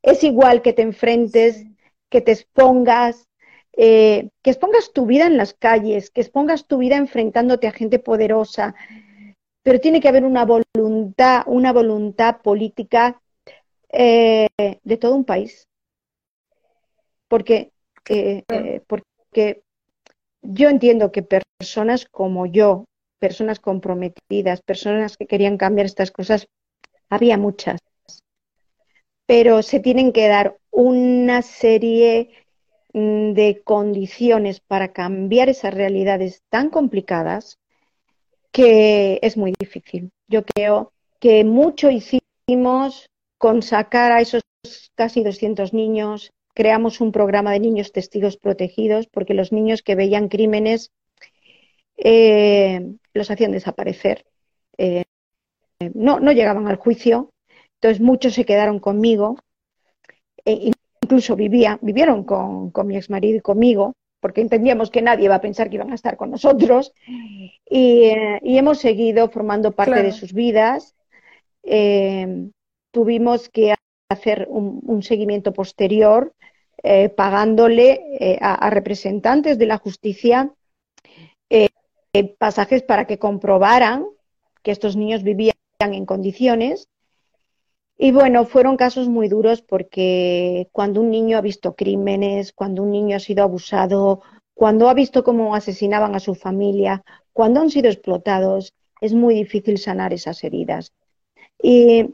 [0.03, 1.65] Es igual que te enfrentes,
[2.11, 3.27] que te expongas,
[3.75, 7.99] eh, que expongas tu vida en las calles, que expongas tu vida enfrentándote a gente
[7.99, 8.75] poderosa,
[9.63, 13.21] pero tiene que haber una voluntad, una voluntad política
[13.89, 14.49] eh,
[14.83, 15.69] de todo un país.
[17.29, 17.73] Porque,
[18.09, 19.63] eh, porque
[20.43, 22.85] yo entiendo que personas como yo,
[23.19, 26.47] personas comprometidas, personas que querían cambiar estas cosas,
[27.09, 27.79] había muchas.
[29.27, 32.42] Pero se tienen que dar una serie
[32.93, 37.59] de condiciones para cambiar esas realidades tan complicadas
[38.51, 40.11] que es muy difícil.
[40.29, 44.43] Yo creo que mucho hicimos con sacar a esos
[44.95, 50.29] casi 200 niños creamos un programa de niños testigos protegidos porque los niños que veían
[50.29, 50.91] crímenes
[51.97, 54.25] eh, los hacían desaparecer.
[54.77, 55.05] Eh,
[55.95, 57.31] no, no llegaban al juicio,
[57.75, 59.39] entonces muchos se quedaron conmigo,
[60.45, 60.73] e
[61.03, 65.41] incluso vivía, vivieron con, con mi exmarido y conmigo, porque entendíamos que nadie iba a
[65.41, 66.93] pensar que iban a estar con nosotros,
[67.69, 70.95] y, eh, hemos seguido formando parte de sus vidas.
[71.65, 72.49] Eh,
[72.93, 73.75] tuvimos que
[74.09, 76.33] hacer un, seguimiento posterior,
[76.85, 80.53] eh, pagándole a, representantes de la justicia
[82.39, 84.05] pasajes para que comprobaran
[84.63, 86.89] que estos niños vivían en condiciones.
[88.05, 92.91] Y bueno, fueron casos muy duros porque cuando un niño ha visto crímenes, cuando un
[92.91, 94.23] niño ha sido abusado,
[94.55, 99.79] cuando ha visto cómo asesinaban a su familia, cuando han sido explotados, es muy difícil
[99.79, 100.91] sanar esas heridas.
[101.63, 102.09] Y,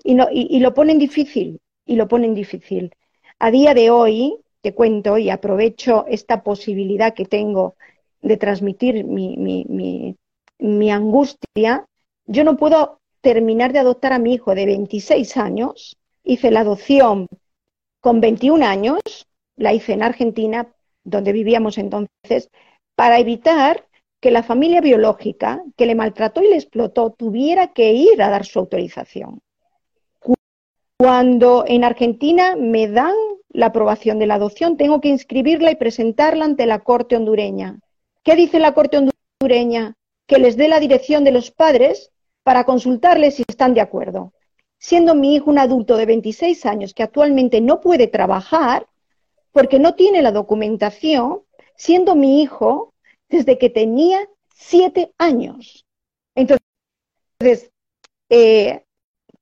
[0.61, 2.93] lo ponen difícil, y lo ponen difícil.
[3.39, 7.77] A día de hoy, te cuento y aprovecho esta posibilidad que tengo
[8.21, 10.15] de transmitir mi, mi,
[10.59, 11.87] mi angustia,
[12.27, 12.98] yo no puedo
[13.29, 15.99] terminar de adoptar a mi hijo de 26 años.
[16.25, 17.29] Hice la adopción
[18.01, 19.01] con 21 años,
[19.57, 20.73] la hice en Argentina,
[21.05, 22.49] donde vivíamos entonces,
[22.95, 23.85] para evitar
[24.19, 28.47] que la familia biológica que le maltrató y le explotó tuviera que ir a dar
[28.47, 29.43] su autorización.
[30.97, 33.15] Cuando en Argentina me dan
[33.51, 37.79] la aprobación de la adopción, tengo que inscribirla y presentarla ante la Corte hondureña.
[38.23, 39.97] ¿Qué dice la Corte hondureña?
[40.27, 42.11] Que les dé la dirección de los padres
[42.49, 44.33] para consultarles si están de acuerdo.
[44.79, 48.87] Siendo mi hijo un adulto de 26 años que actualmente no puede trabajar
[49.53, 51.43] porque no tiene la documentación,
[51.77, 52.95] siendo mi hijo
[53.29, 55.85] desde que tenía 7 años.
[56.35, 57.71] Entonces,
[58.31, 58.83] eh,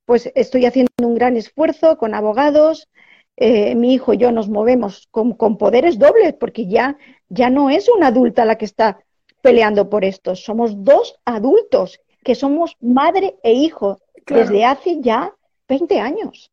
[0.04, 2.88] pues estoy haciendo un gran esfuerzo con abogados.
[3.36, 7.70] Eh, mi hijo y yo nos movemos con, con, poderes dobles porque ya, ya no
[7.70, 8.98] es una adulta la que está
[9.42, 15.32] peleando por esto, somos dos adultos que somos madre e hijo desde hace ya
[15.68, 16.50] 20 años.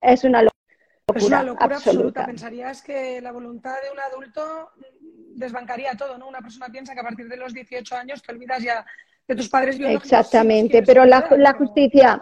[0.00, 0.54] Es una locura.
[1.14, 2.24] Es una locura absoluta.
[2.24, 4.70] Pensarías que la voluntad de un adulto
[5.36, 6.26] desbancaría todo, ¿no?
[6.26, 8.86] Una persona piensa que a partir de los 18 años te olvidas ya
[9.26, 10.10] de tus padres biológicos.
[10.10, 11.20] Exactamente, pero la,
[11.52, 12.18] justicia,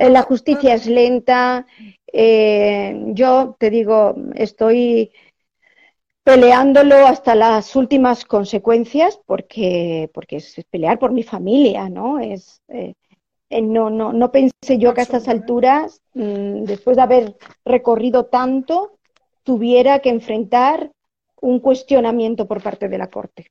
[0.00, 1.64] eh, la justicia es lenta.
[2.12, 5.12] Eh, yo te digo, estoy
[6.24, 12.20] peleándolo hasta las últimas consecuencias, porque, porque es pelear por mi familia, ¿no?
[12.20, 12.94] Es, eh,
[13.50, 18.26] eh, no, no, no pensé yo que a estas alturas, mm, después de haber recorrido
[18.26, 18.98] tanto,
[19.42, 20.90] tuviera que enfrentar
[21.40, 23.50] un cuestionamiento por parte de la Corte.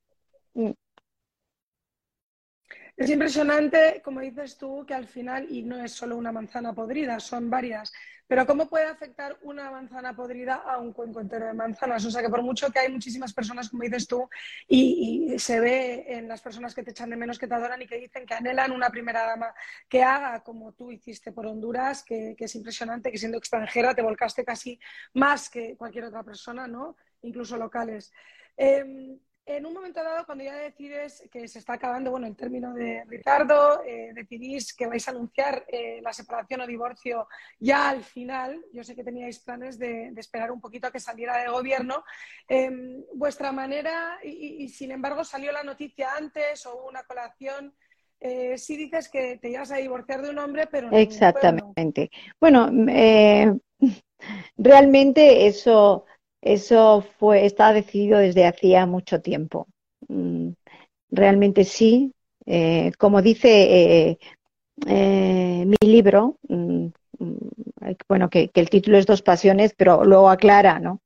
[3.01, 7.19] Es impresionante, como dices tú, que al final, y no es solo una manzana podrida,
[7.19, 7.91] son varias,
[8.27, 12.05] pero ¿cómo puede afectar una manzana podrida a un cuenco entero de manzanas?
[12.05, 14.29] O sea que por mucho que hay muchísimas personas, como dices tú,
[14.67, 17.87] y, se ve en las personas que te echan de menos, que te adoran y
[17.87, 19.51] que dicen que anhelan una primera dama
[19.89, 24.45] que haga como tú hiciste por Honduras, que, es impresionante, que siendo extranjera te volcaste
[24.45, 24.79] casi
[25.15, 26.97] más que cualquier otra persona, ¿no?
[27.23, 28.13] Incluso locales.
[28.55, 32.73] Em, en un momento dado, cuando ya decides que se está acabando bueno, el término
[32.73, 37.27] de Ricardo, eh, decidís que vais a anunciar eh, la separación o divorcio
[37.59, 41.37] ya al final, yo sé que teníais planes de, esperar un poquito a que saliera
[41.37, 42.03] de gobierno,
[42.47, 47.73] em, vuestra manera, y, sin embargo salió la noticia antes o una colación,
[48.19, 50.97] eh, sí dices que te ibas a divorciar de un hombre, pero no.
[50.97, 52.11] Exactamente.
[52.39, 52.69] Bueno,
[54.57, 56.05] realmente eso
[56.41, 59.67] eso fue, estaba decidido desde hacía mucho tiempo.
[60.07, 60.49] Mm,
[61.11, 62.13] realmente sí.
[62.45, 64.17] Eh, como dice eh,
[64.87, 66.87] eh, mi libro, mm,
[67.19, 67.35] mm,
[68.07, 71.01] bueno, que, el título es Dos Pasiones, pero luego aclara, ¿no?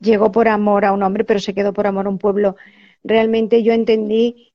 [0.00, 2.56] Llegó por amor a un hombre, pero se quedó por amor a un pueblo.
[3.02, 4.52] Realmente yo entendí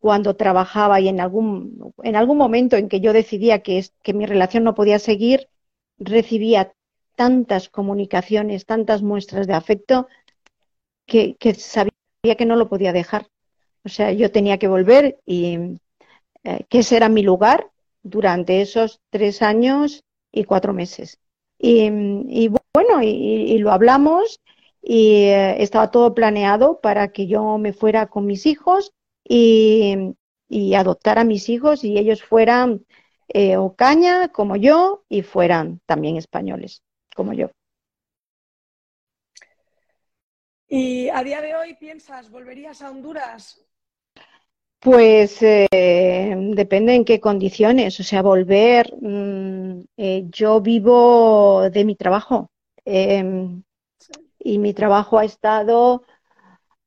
[0.00, 4.26] cuando trabajaba y en algún, en algún momento en que yo decidía que, que mi
[4.26, 5.48] relación no podía seguir,
[5.98, 6.72] recibía
[7.14, 10.08] tantas comunicaciones, tantas muestras de afecto,
[11.06, 13.28] que, sabía que no lo podía dejar.
[13.84, 15.78] O sea, yo tenía que volver y
[16.44, 17.70] eh, que ese era mi lugar
[18.02, 21.18] durante esos tres años y cuatro meses.
[21.58, 24.40] Y, bueno, y, lo hablamos
[24.82, 28.92] y eh, estaba todo planeado para que yo me fuera con mis hijos
[29.26, 30.14] y,
[30.48, 32.84] y adoptar a mis hijos y ellos fueran
[33.28, 36.82] eh, Ocaña como yo y fueran también españoles
[37.14, 37.50] como yo.
[40.68, 43.64] ¿Y a día de hoy piensas, volverías a Honduras?
[44.80, 48.94] Pues eh, depende en qué condiciones, o sea, volver.
[49.00, 52.50] Mm, eh, yo vivo de mi trabajo
[52.84, 53.62] em,
[54.38, 56.02] y mi trabajo ha estado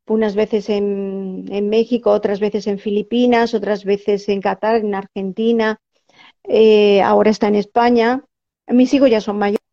[0.07, 5.79] unas veces en, en, México, otras veces en Filipinas, otras veces en Qatar, en Argentina,
[6.43, 8.23] eh, ahora está en España.
[8.67, 9.66] Mis hijos ya son mayores.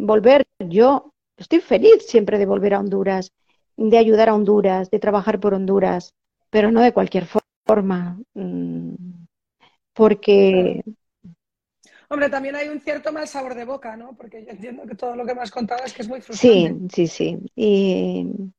[0.00, 3.32] Volver, yo estoy feliz siempre de volver a Honduras,
[3.76, 6.14] de ayudar a Honduras, de trabajar por Honduras
[6.54, 7.26] pero no de cualquier
[7.66, 8.16] forma.
[8.34, 8.94] Mm,
[9.92, 10.84] porque.
[12.08, 14.14] Hombre, también hay un cierto mal sabor de boca, ¿no?
[14.16, 16.76] Porque yo entiendo que todo lo que me has contado es que es muy frustrante.
[16.92, 17.38] Sí, sí, sí.
[17.56, 18.52] Y,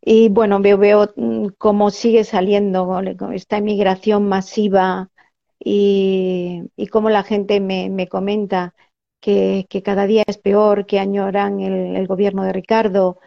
[0.00, 2.98] y bueno, veo, veo mm, cómo sigue saliendo
[3.34, 5.10] esta inmigración masiva
[5.58, 8.74] y, y cómo la gente me, me comenta
[9.22, 13.18] que, cada día es peor, que añoran el, gobierno de Ricardo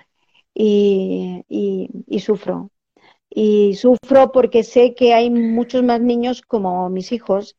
[0.53, 1.43] y,
[2.19, 2.71] sufro,
[3.29, 7.57] y sufro porque sé que hay muchos más niños como mis hijos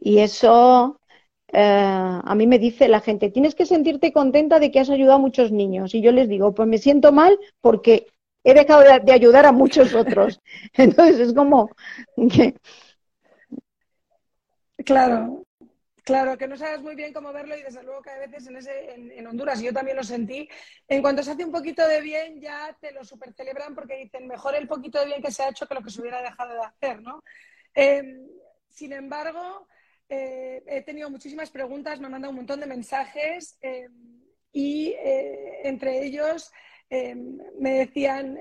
[0.00, 1.00] y eso
[1.48, 5.16] eh, a mí me dice la gente, tienes que sentirte contenta de que has ayudado
[5.16, 8.06] a muchos niños y yo les digo, pues me siento mal porque
[8.44, 10.40] he dejado de, ayudar a muchos otros.
[10.74, 11.70] Entonces es como
[12.32, 12.54] que...
[14.84, 15.43] Claro,
[16.04, 18.56] Claro, que no sabes muy bien cómo verlo y desde luego que a veces en,
[18.56, 20.46] ese, en, Honduras, yo también lo sentí,
[20.86, 24.26] en cuanto se hace un poquito de bien ya te lo super celebran porque dicen
[24.26, 26.52] mejor el poquito de bien que se ha hecho que lo que se hubiera dejado
[26.52, 27.24] de hacer, ¿no?
[27.72, 28.28] Em,
[28.68, 29.66] sin embargo,
[30.10, 34.20] eh, he tenido muchísimas preguntas, me han mandado un montón de mensajes em,
[34.52, 36.52] y eh, entre ellos
[36.90, 38.38] em, me decían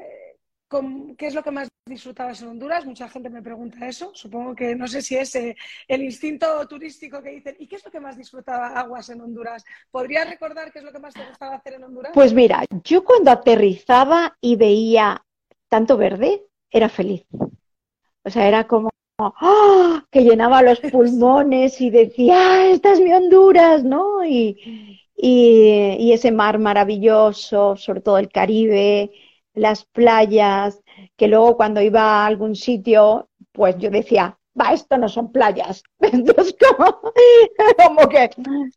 [1.17, 2.85] ¿qué es lo que más disfrutabas en Honduras?
[2.85, 4.11] Mucha gente me pregunta eso.
[4.13, 5.55] Supongo que no sé si es eh,
[5.87, 7.55] el instinto turístico que dicen.
[7.59, 9.63] ¿Y qué es lo que más disfrutaba Aguas en Honduras?
[9.91, 12.11] ¿Podrías recordar qué es lo que más te gustaba hacer en Honduras?
[12.13, 15.23] Pues mira, yo cuando aterrizaba y veía
[15.69, 17.25] tanto verde, era feliz.
[18.23, 20.05] O sea, era como ¡ah!
[20.09, 24.25] que llenaba los pulmones y decía, ¡Ah, esta es mi Honduras, ¿no?
[24.25, 29.11] Y, y ese mar maravilloso, sobre todo el Caribe,
[29.53, 30.81] las playas,
[31.17, 35.83] que luego cuando iba a algún sitio, pues yo decía, va, esto no son playas.
[35.99, 37.01] Entonces, como,
[37.85, 38.29] como que,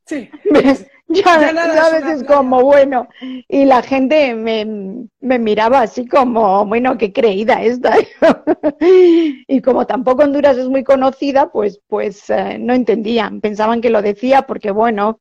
[0.04, 0.28] sí.
[1.08, 3.08] ya, ya es como, bueno,
[3.48, 4.64] y la gente me,
[5.20, 7.96] me, miraba así como, bueno, qué creída esta.
[8.80, 14.02] y como tampoco Honduras es muy conocida, pues, pues eh, no entendían, pensaban que lo
[14.02, 15.20] decía porque, bueno,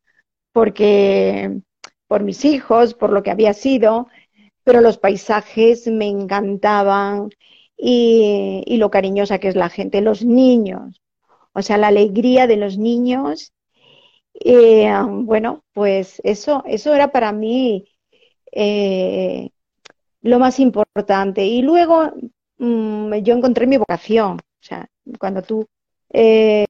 [0.53, 1.59] porque
[2.07, 4.07] por mis hijos, por lo que había sido,
[4.65, 7.29] pero los paisajes me encantaban
[7.77, 11.01] y, lo cariñosa que es la gente, los niños,
[11.53, 13.53] o sea, la alegría de los niños.
[14.33, 17.85] Eh, bueno, pues eso, eso era para mí
[18.51, 19.51] eh,
[20.21, 21.45] lo más importante.
[21.45, 22.11] Y luego
[22.57, 24.87] mm, yo encontré mi vocación, o sea,
[25.19, 25.67] cuando tú...
[26.11, 26.65] Eh,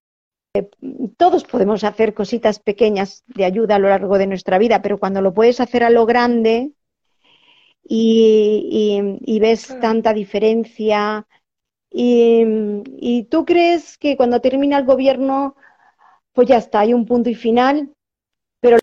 [1.17, 5.21] todos podemos hacer cositas pequeñas de ayuda a lo largo de nuestra vida, pero cuando
[5.21, 6.71] lo puedes hacer a lo grande,
[7.87, 11.27] y, ves tanta diferencia.
[11.91, 15.55] Y, tú crees que cuando termina el gobierno,
[16.33, 17.93] pues ya está, hay un punto y final,
[18.59, 18.77] pero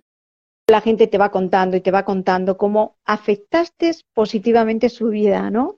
[0.68, 5.76] la gente te va contando y te va contando cómo afectaste positivamente su vida, ¿no?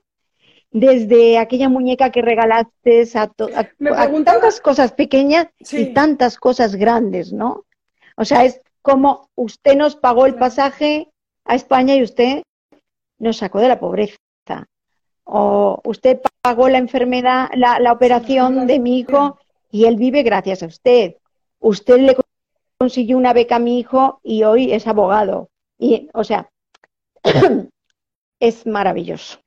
[0.70, 7.64] Desde aquella muñeca que regalaste a, tantas cosas pequeñas y tantas cosas grandes, ¿no?
[8.16, 11.10] O sea, es como usted nos pagó el pasaje
[11.44, 12.42] a España y usted
[13.24, 14.16] nos sacó de la pobreza.
[15.24, 19.38] O usted pagó la enfermedad, la, operación de mi hijo
[19.70, 21.16] y él vive gracias a usted.
[21.58, 22.16] Usted le
[22.76, 25.48] consiguió una beca a mi hijo y hoy es abogado.
[25.78, 26.50] Y, o sea,
[28.38, 29.38] es maravilloso.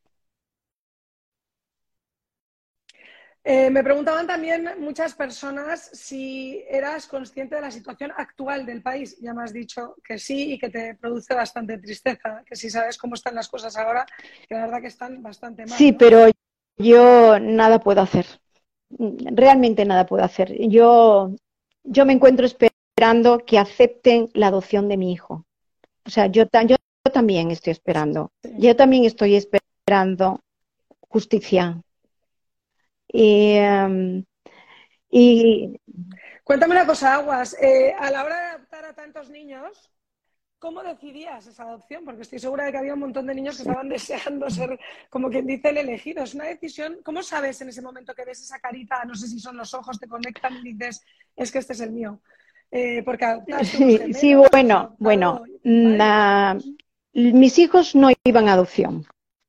[3.50, 9.18] Eh, me preguntaban también muchas personas si eras consciente de la situación actual del país.
[9.22, 12.98] Ya me has dicho que sí y que te produce bastante tristeza, que si sabes
[12.98, 14.06] cómo están las cosas ahora,
[14.50, 15.78] que la verdad que están bastante mal.
[15.78, 16.30] Sí, pero
[16.76, 18.26] yo nada puedo hacer.
[19.00, 20.54] Realmente nada puedo hacer.
[20.68, 21.34] Yo,
[21.86, 25.46] yo me encuentro esperando que acepten la adopción de mi hijo.
[26.06, 26.76] O sea, yo, yo
[27.14, 28.30] también estoy esperando.
[28.58, 30.42] Yo también estoy esperando
[31.08, 31.82] justicia
[33.10, 34.24] Em,
[35.10, 35.80] y,
[36.48, 37.58] Cuéntame una cosa, Aguas.
[37.62, 39.92] Eh, a la hora de adoptar a tantos niños,
[40.60, 42.06] ¿cómo decidías esa adopción?
[42.06, 44.80] Porque estoy segura de que había un montón de niños que estaban deseando ser,
[45.10, 46.24] como quien dice, el elegido.
[46.24, 47.00] Es una decisión.
[47.04, 49.04] ¿Cómo sabes en ese momento que ves esa carita?
[49.04, 51.04] No sé si son los ojos, te conectan y dices,
[51.36, 52.22] es que este es el mío.
[52.72, 53.26] Eh, porque
[53.64, 55.44] sí, sí, bueno, bueno.
[57.14, 59.06] mis hijos no iban a adopción.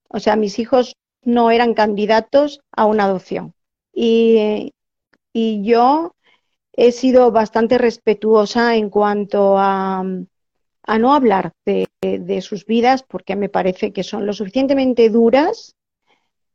[0.08, 3.54] O sea, mis hijos no eran candidatos a una adopción.
[3.92, 4.72] Y,
[5.32, 6.14] y yo
[6.72, 10.04] he sido bastante respetuosa en cuanto a,
[10.82, 15.74] a no hablar de, de, sus vidas porque me parece que son lo suficientemente duras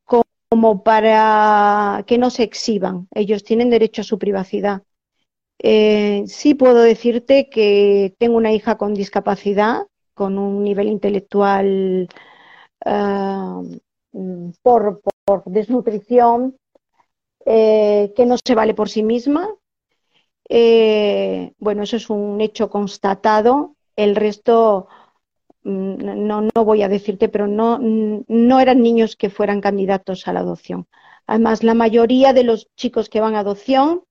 [0.05, 3.07] como para que no se exhiban.
[3.13, 4.83] Ellos tienen derecho a su privacidad.
[5.59, 12.07] Eh, sí puedo decirte que tengo una hija con discapacidad, con un nivel intelectual
[12.85, 13.77] uh,
[14.61, 16.57] por, por, desnutrición,
[17.45, 19.49] eh, que no se vale por sí misma.
[20.47, 23.75] Eh, bueno, eso es un hecho constatado.
[23.95, 24.87] El resto
[25.63, 30.33] Mm, no, no voy a decirte, pero no, no eran niños que fueran candidatos a
[30.33, 30.87] la adopción.
[31.25, 34.03] Además, la mayoría de los chicos que van a adopción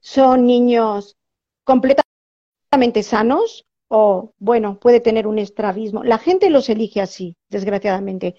[0.00, 1.16] son niños
[1.64, 6.04] completamente sanos o, bueno, puede tener un estrabismo.
[6.04, 8.36] La gente los elige así, desgraciadamente.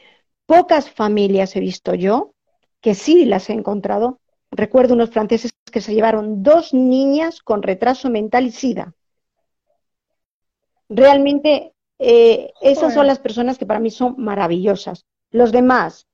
[0.47, 2.33] Pocas familias he visto yo,
[2.81, 4.19] que sí las he encontrado.
[4.49, 8.95] Recuerdo unos franceses que se llevaron dos niñas con retraso mental y sida.
[10.87, 15.05] Realmente eh, esas son las personas que para mí son maravillosas.
[15.31, 16.07] Los demás,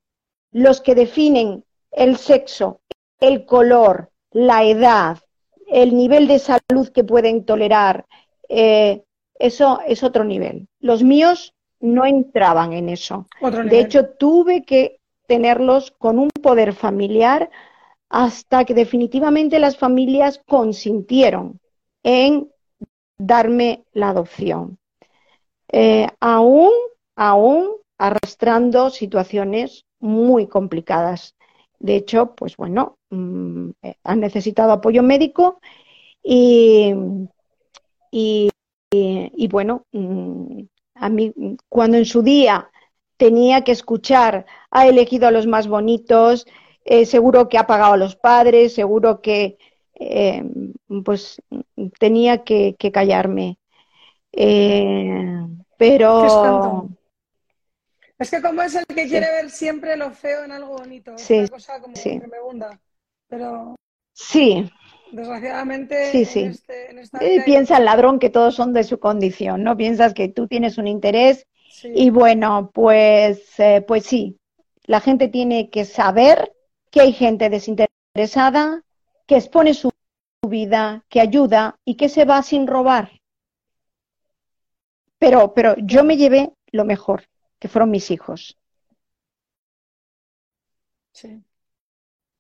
[0.51, 2.81] los que definen el sexo,
[3.19, 5.19] el color, la edad,
[5.67, 8.07] el nivel de salud que pueden tolerar,
[8.49, 9.03] eh,
[9.35, 10.67] eso es otro nivel.
[10.79, 11.52] Los míos
[11.83, 13.27] no entraban en eso.
[13.65, 17.51] De hecho, tuve que tenerlos con un poder familiar
[18.09, 21.59] hasta que definitivamente las familias consintieron
[22.03, 22.49] en
[23.17, 24.77] darme la adopción.
[25.73, 26.71] Eh, aún,
[27.17, 31.35] aún arrastrando situaciones muy complicadas.
[31.79, 35.59] De hecho, pues bueno, mm, eh, han necesitado apoyo médico
[36.23, 36.93] y,
[38.09, 40.61] y, bueno, mm,
[41.03, 41.33] a mí
[41.69, 42.69] cuando en su día
[43.17, 46.47] tenía que escuchar, ha elegido a los más bonitos,
[46.85, 49.57] eh, seguro que ha pagado a los padres, seguro que
[51.03, 51.41] pues
[51.99, 53.57] tenía que, que callarme.
[55.77, 56.89] Pero...
[58.19, 61.29] Es que como es el que quiere ver siempre lo feo en algo bonito, es
[61.29, 62.79] una cosa como me hunda.
[63.27, 63.75] Pero...
[64.13, 64.71] Sí.
[65.13, 66.45] Desgraciadamente, sí, sí.
[66.45, 69.77] Este, piensa el ladrón que todos son de su condición, ¿no?
[69.77, 71.45] Piensas que tú tienes un interés
[71.83, 74.39] y bueno, pues, eh, pues sí,
[74.85, 76.51] la gente tiene que saber
[76.89, 78.83] que hay gente desinteresada,
[79.27, 79.91] que expone su
[80.47, 83.11] vida, que ayuda y que se va sin robar.
[85.19, 87.27] Pero, pero yo me llevé lo mejor,
[87.59, 88.57] que fueron mis hijos.
[91.11, 91.43] Sí.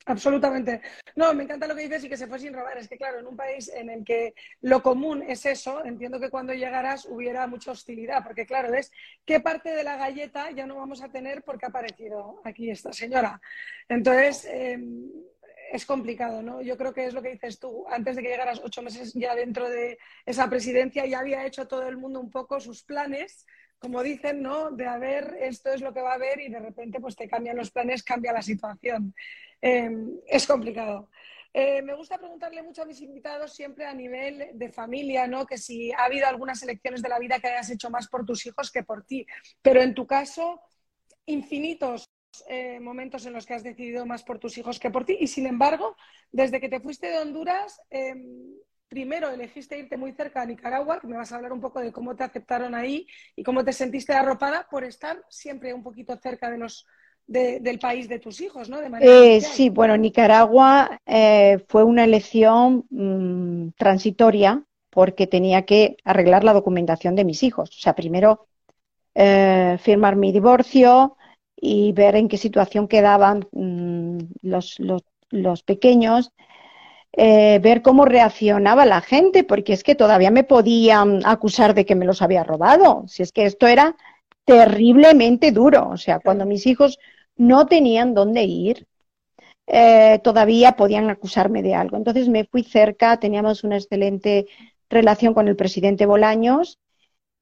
[0.05, 0.81] Absolutamente.
[1.15, 2.77] No, me encanta lo que dices y que se fue sin robar.
[2.77, 6.29] Es que, claro, en un país en el que lo común es eso, entiendo que
[6.29, 8.91] cuando llegaras hubiera mucha hostilidad, porque, claro, es
[9.25, 12.91] qué parte de la galleta ya no vamos a tener porque ha aparecido aquí esta
[12.91, 13.39] señora.
[13.87, 15.09] Entonces, em,
[15.71, 16.61] es complicado, ¿no?
[16.61, 17.85] Yo creo que es lo que dices tú.
[17.89, 21.87] Antes de que llegaras ocho meses ya dentro de esa presidencia, ya había hecho todo
[21.87, 23.45] el mundo un poco sus planes,
[23.79, 24.71] como dicen, ¿no?
[24.71, 27.27] De a ver, esto es lo que va a haber y de repente pues te
[27.27, 29.15] cambian los planes, cambia la situación.
[29.65, 31.09] Em, es complicado.
[31.53, 35.45] Eh, me gusta preguntarle mucho a mis invitados siempre a nivel de familia, ¿no?
[35.45, 38.45] Que si ha habido algunas elecciones de la vida que hayas hecho más por tus
[38.45, 39.25] hijos que por ti.
[39.61, 40.59] Pero en tu caso,
[41.25, 42.09] infinitos
[42.49, 45.27] eh, momentos en los que has decidido más por tus hijos que por ti y
[45.27, 45.95] sin embargo,
[46.29, 48.55] desde que te fuiste de Honduras, em,
[48.89, 51.93] primero elegiste irte muy cerca a Nicaragua, que me vas a hablar un poco de
[51.93, 53.07] cómo te aceptaron ahí
[53.37, 56.85] y cómo te sentiste arropada por estar siempre un poquito cerca de los
[57.27, 58.79] del país de tus hijos, ¿no?
[58.99, 66.53] Eh, sí, bueno, Nicaragua eh, fue una elección mm, transitoria porque tenía que arreglar la
[66.53, 67.69] documentación de mis hijos.
[67.69, 68.47] O sea, primero
[69.15, 71.17] firmar mi divorcio,
[71.65, 74.75] y ver en qué situación quedaban mm, los,
[75.29, 76.33] los, pequeños,
[77.13, 81.95] eh, ver cómo reaccionaba la gente, porque es que todavía me podían acusar de que
[81.95, 83.05] me los había robado.
[83.07, 83.95] Si es que esto era
[84.43, 85.87] terriblemente duro.
[85.89, 86.99] O sea, cuando mis hijos
[87.35, 88.87] no tenían dónde ir,
[89.67, 91.97] eh, todavía podían acusarme de algo.
[91.97, 94.47] Entonces me fui cerca, teníamos una excelente
[94.89, 96.79] relación con el presidente Bolaños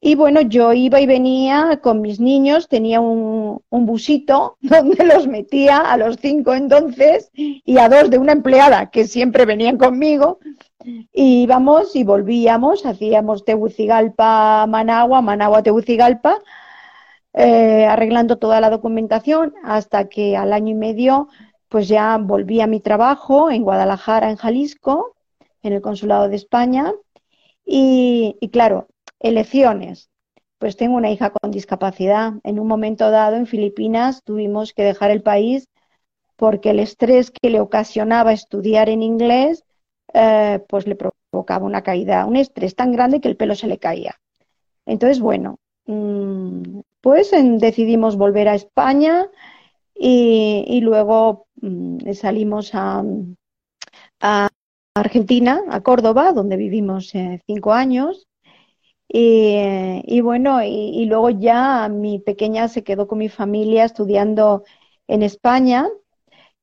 [0.04, 5.78] y bueno, yo iba y venía con mis niños, tenía un, busito donde los metía
[5.78, 10.40] a los cinco entonces y a dos de una empleada que siempre venían conmigo.
[11.14, 16.40] Y íbamos y volvíamos, hacíamos Tegucigalpa, Managua, Managua, Tegucigalpa,
[17.34, 21.28] eh, arreglando toda la documentación hasta que al año y medio
[21.70, 25.16] pues ya volví a mi trabajo en Guadalajara, en Jalisco,
[25.64, 26.94] en el Consulado de España.
[27.66, 28.88] y claro,
[29.20, 30.10] elecciones.
[30.58, 32.34] pues tengo una hija con discapacidad.
[32.44, 35.68] En un momento dado en Filipinas tuvimos que dejar el país
[36.36, 39.64] porque el estrés que le ocasionaba estudiar en inglés,
[40.14, 43.78] eh, pues le provocaba una caída, un estrés tan grande que el pelo se le
[43.80, 44.20] caía.
[44.86, 49.30] Entonces, bueno, pues decidimos volver a España
[49.96, 53.04] y, luego mm, salimos a,
[54.94, 58.28] Argentina, a Córdoba, donde vivimos eh, cinco años.
[59.08, 64.64] Y, bueno, y, luego ya mi pequeña se quedó con mi familia estudiando
[65.08, 65.88] en España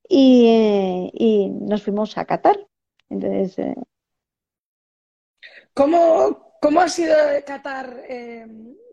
[0.09, 2.59] y, nos fuimos a Qatar.
[3.11, 3.75] Entonces, eh,
[5.75, 7.14] ¿Cómo, ¿Cómo, ha sido
[7.47, 8.47] Qatar eh,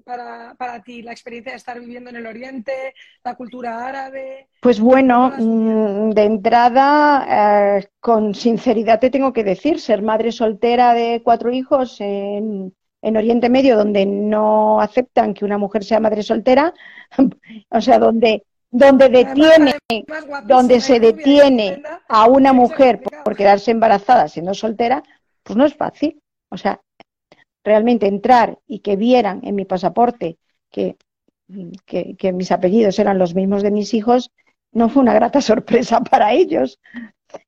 [0.06, 2.94] para, para, ti, la experiencia de estar viviendo en el Oriente,
[3.24, 4.48] la cultura árabe?
[4.62, 10.94] Pues bueno, mm, de entrada, eh, con sinceridad te tengo que decir, ser madre soltera
[10.94, 16.24] de cuatro hijos en, en Oriente Medio, donde no aceptan que una mujer sea madre
[16.24, 16.74] soltera,
[17.70, 19.76] o sea, donde donde detiene,
[20.44, 25.02] donde se detiene a una mujer por quedarse embarazada siendo soltera,
[25.44, 26.22] pues no es fácil.
[26.50, 26.82] O sea,
[27.66, 30.38] realmente entrar y que vieran en mi pasaporte
[30.72, 30.96] que,
[31.86, 34.32] que, mis apellidos eran los mismos de mis hijos,
[34.72, 36.80] no fue una grata sorpresa para ellos.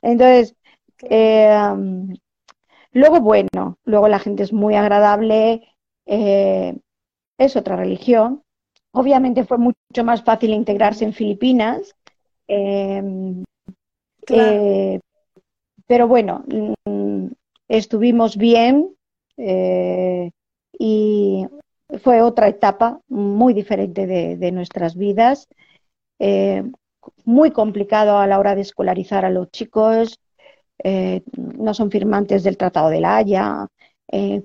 [0.02, 0.56] Entonces,
[1.04, 1.58] eh,
[2.98, 5.62] Luego, bueno, luego la gente es muy agradable,
[6.08, 6.76] eh,
[7.38, 8.42] es otra religión.
[8.92, 11.96] Obviamente fue mucho más fácil integrarse en Filipinas.
[12.48, 13.44] Em,
[14.30, 15.00] eh,
[15.86, 16.44] pero bueno,
[16.88, 17.28] mm,
[17.68, 18.96] estuvimos bien
[19.38, 20.32] eh,
[20.80, 21.48] y
[22.04, 25.48] fue otra etapa muy diferente de nuestras vidas.
[27.26, 30.20] muy complicado a la hora de escolarizar a los chicos,
[30.84, 33.68] eh, no son firmantes del Tratado de la Haya,
[34.10, 34.42] eh,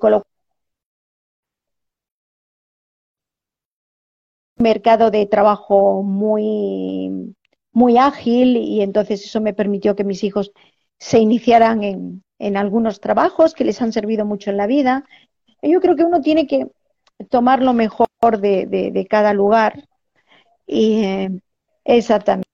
[4.57, 7.35] mercado de trabajo muy,
[7.73, 10.53] muy ágil y entonces eso me permitió que mis hijos
[10.99, 15.05] se iniciaran en, en algunos trabajos que les han servido mucho en la vida.
[15.63, 16.67] Yo creo que uno tiene que
[17.31, 18.09] tomar lo mejor
[18.41, 19.89] de, de, cada lugar
[20.67, 21.31] y eh,
[21.85, 22.49] exactamente.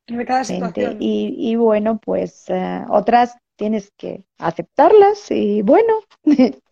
[0.99, 2.47] Y, y, bueno, pues
[2.89, 5.95] otras tienes que aceptarlas y bueno.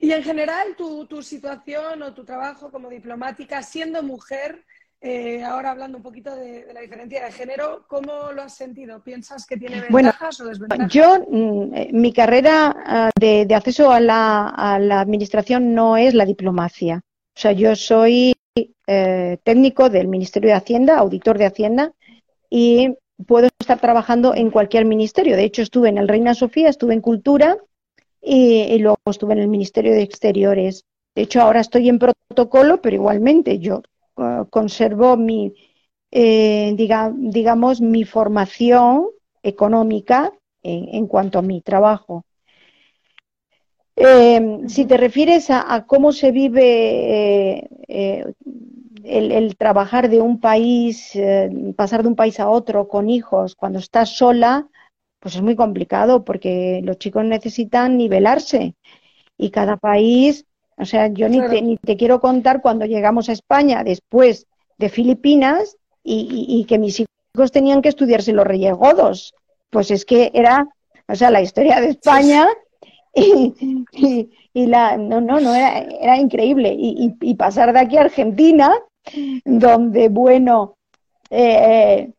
[0.00, 4.64] Y en general, tu, tu situación o tu trabajo como diplomática, siendo mujer,
[5.00, 9.02] eh, ahora hablando un poquito de, la diferencia de género, ¿cómo lo has sentido?
[9.02, 10.92] ¿Piensas que tiene ventajas o desventajas?
[10.92, 16.14] Yo, mm, eh, mi carrera ah, de, acceso a la, a la, administración no es
[16.14, 17.02] la diplomacia.
[17.36, 18.34] O sea, yo soy
[18.88, 21.92] eh, técnico del Ministerio de Hacienda, auditor de Hacienda,
[22.50, 22.96] y
[23.26, 25.36] puedo estar trabajando en cualquier ministerio.
[25.36, 27.56] De hecho, estuve en el Reina Sofía, estuve en Cultura
[28.20, 30.84] y, luego estuve en el Ministerio de Exteriores.
[31.14, 33.82] De hecho, ahora estoy en protocolo, pero igualmente yo
[34.18, 35.54] uh, conservo mi,
[36.10, 39.06] eh, digamos, mi formación
[39.42, 42.24] económica en, cuanto a mi trabajo.
[43.96, 48.32] Eh, si te refieres a, cómo se vive eh,
[49.04, 53.78] el, trabajar de un país, eh, pasar de un país a otro con hijos cuando
[53.78, 54.68] estás sola,
[55.20, 58.74] pues es muy complicado porque los chicos necesitan nivelarse
[59.36, 60.46] y cada país,
[60.78, 64.46] o sea, yo ni, te, ni te quiero contar cuando llegamos a España después
[64.78, 69.34] de Filipinas y, que mis hijos tenían que estudiarse los Reyes Godos.
[69.70, 70.66] Pues es que era,
[71.06, 72.48] o sea, la historia de España
[73.14, 76.74] y, y, la, no, no, no, era, era increíble.
[76.78, 78.72] Y, y, pasar de aquí a Argentina,
[79.44, 80.76] donde, bueno,
[81.30, 82.12] eh,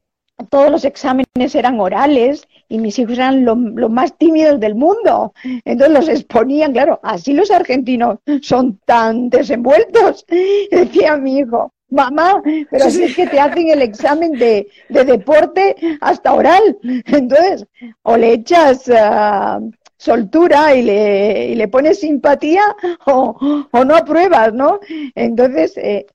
[0.49, 5.33] todos los exámenes eran orales y mis hijos eran los más tímidos del mundo.
[5.65, 10.25] Entonces los exponían, claro, así los argentinos son tan desenvueltos.
[10.71, 16.33] Decía mi hijo, mamá, pero así es que te hacen el examen de, deporte hasta
[16.33, 16.77] oral.
[16.83, 17.65] Entonces,
[18.03, 19.59] o le echas ah,
[19.97, 22.61] soltura y le, y le pones simpatía
[23.07, 24.79] o, o, no apruebas, ¿no?
[25.15, 26.05] Entonces, eh,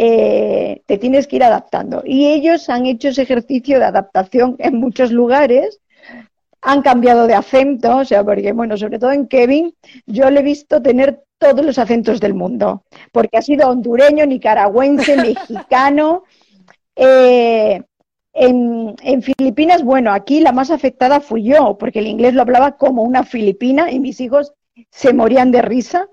[0.00, 2.02] eh, te tienes que ir adaptando.
[2.04, 5.80] Y ellos han hecho ese ejercicio de adaptación en muchos lugares,
[6.62, 9.74] han cambiado de acento, o sea, porque, bueno, sobre todo en Kevin,
[10.06, 15.16] yo le he visto tener todos los acentos del mundo, porque ha sido hondureño, nicaragüense,
[15.34, 16.22] mexicano.
[16.94, 17.82] Eh,
[18.34, 22.76] en, en, Filipinas, bueno, aquí la más afectada fui yo, porque el inglés lo hablaba
[22.76, 24.52] como una filipina y mis hijos
[24.90, 26.08] se morían de risa.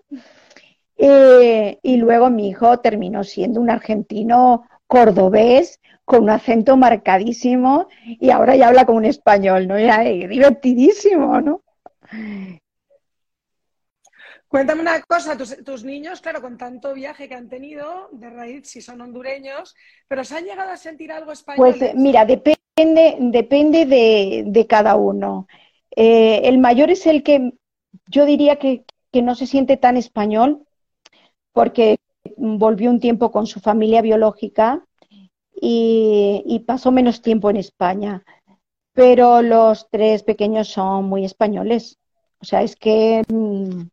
[0.98, 8.30] Eh, y luego mi hijo terminó siendo un argentino cordobés con un acento marcadísimo y
[8.30, 9.80] ahora ya habla como un español, ¿no?
[9.80, 11.62] Ya, divertidísimo, ¿no?
[14.48, 18.80] Cuéntame una cosa, tus, niños, claro, con tanto viaje que han tenido, de raíz si
[18.80, 19.76] son hondureños,
[20.08, 21.76] pero ¿se han llegado a sentir algo español?
[21.78, 25.48] Pues mira, depende, depende de, cada uno.
[25.94, 27.54] Eh, el mayor es el que
[28.08, 30.66] yo diría que, no se siente tan español
[31.56, 32.00] porque
[32.36, 34.86] volvió un tiempo con su familia biológica
[35.54, 38.24] y, pasó menos tiempo en España.
[38.92, 41.98] Pero los tres pequeños son muy españoles.
[42.40, 43.84] O sea, es que mm,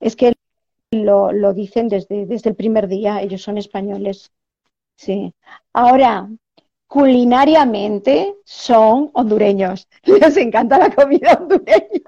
[0.00, 0.34] es que
[0.90, 4.30] lo, lo dicen desde, desde el primer día, ellos son españoles.
[4.96, 5.32] Sí.
[5.72, 6.28] Ahora,
[6.86, 9.88] culinariamente son hondureños.
[10.04, 12.02] Les encanta la comida hondureña.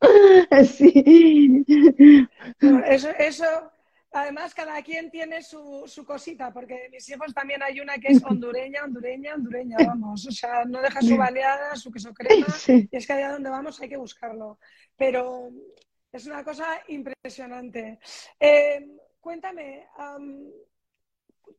[0.64, 1.64] Sí.
[2.86, 3.44] Eso, eso,
[4.12, 8.08] además, cada quien tiene su, su, cosita, porque de mis hijos también hay una que
[8.08, 10.26] es hondureña, hondureña, hondureña, vamos.
[10.26, 13.80] O sea, no deja su baleada, su queso crema, y es que allá donde vamos
[13.80, 14.58] hay que buscarlo.
[14.96, 15.50] Pero
[16.12, 17.98] es una cosa impresionante.
[18.40, 18.86] Eh,
[19.20, 19.86] cuéntame,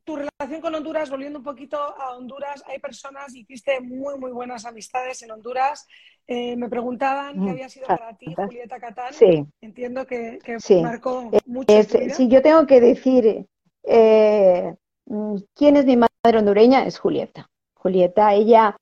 [0.04, 4.64] tu relación con Honduras, volviendo un poquito a Honduras, hay personas, hiciste muy, muy buenas
[4.64, 5.86] amistades en Honduras.
[6.26, 9.12] Eh, me preguntaban qué mm, había sido para ti Julieta Catán.
[9.14, 9.46] Sí.
[9.60, 10.38] Entiendo que,
[10.82, 11.72] marcó eh, mucho.
[12.14, 13.46] Si yo tengo que decir
[13.84, 17.48] mm, quién es mi madre hondureña, es Julieta.
[17.74, 18.76] Julieta, ella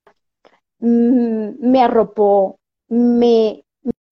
[0.80, 3.66] mm, me arropó, me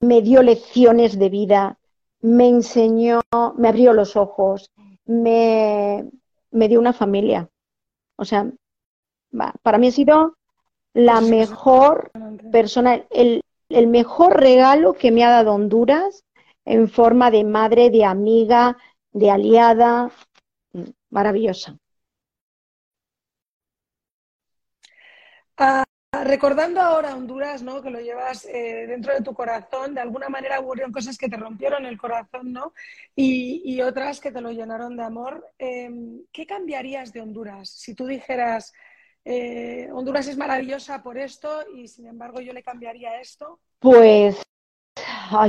[0.05, 1.79] me dio lecciones de vida,
[2.21, 3.21] me enseñó,
[3.57, 4.71] me abrió los ojos,
[5.07, 6.05] me,
[6.69, 7.49] dio una familia.
[8.17, 8.51] O sea,
[9.63, 10.37] para mí ha sido
[10.95, 12.13] la mejor
[12.53, 16.25] persona, el, el mejor regalo que me ha dado Honduras
[16.65, 18.77] en forma de madre, de amiga,
[19.13, 20.11] de aliada,
[21.11, 21.77] maravillosa.
[25.57, 25.85] Ah,
[26.25, 27.83] Recordando ahora Honduras, ¿no?
[27.83, 31.37] Que lo llevas eh, dentro de tu corazón, de alguna manera ocurrieron cosas que te
[31.37, 32.73] rompieron el corazón, ¿no?
[33.15, 35.47] Y, otras que te lo llenaron de amor.
[35.59, 37.69] Em, ¿Qué cambiarías de Honduras?
[37.69, 38.73] Si tú dijeras,
[39.27, 43.61] eh, Honduras es maravillosa por esto y sin embargo yo le cambiaría esto.
[43.81, 44.43] Pues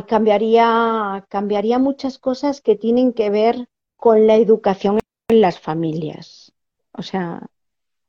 [0.07, 4.99] cambiaría, cambiaría muchas cosas que tienen que ver con la educación
[5.29, 6.51] en las familias.
[6.91, 7.41] O sea,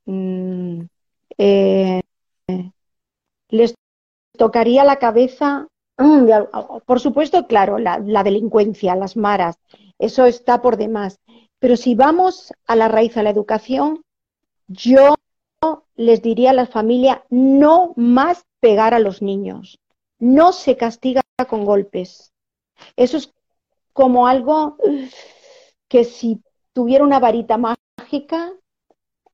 [0.07, 0.81] mm,
[1.39, 2.01] eh,
[3.49, 3.75] les
[4.37, 5.69] tocaría la cabeza,
[5.99, 6.29] mm,
[6.85, 9.59] por supuesto, claro, la, delincuencia, las maras,
[9.99, 11.19] eso está por demás.
[11.59, 14.03] Pero si vamos a la raíz, a la educación,
[14.69, 15.15] yo
[15.97, 19.79] les diría a la familia no más pegar a los niños,
[20.19, 22.33] no se castiga con golpes.
[22.97, 23.33] Eso es
[23.93, 24.77] como algo
[25.89, 26.43] que si
[26.73, 28.53] tuviera una varita mágica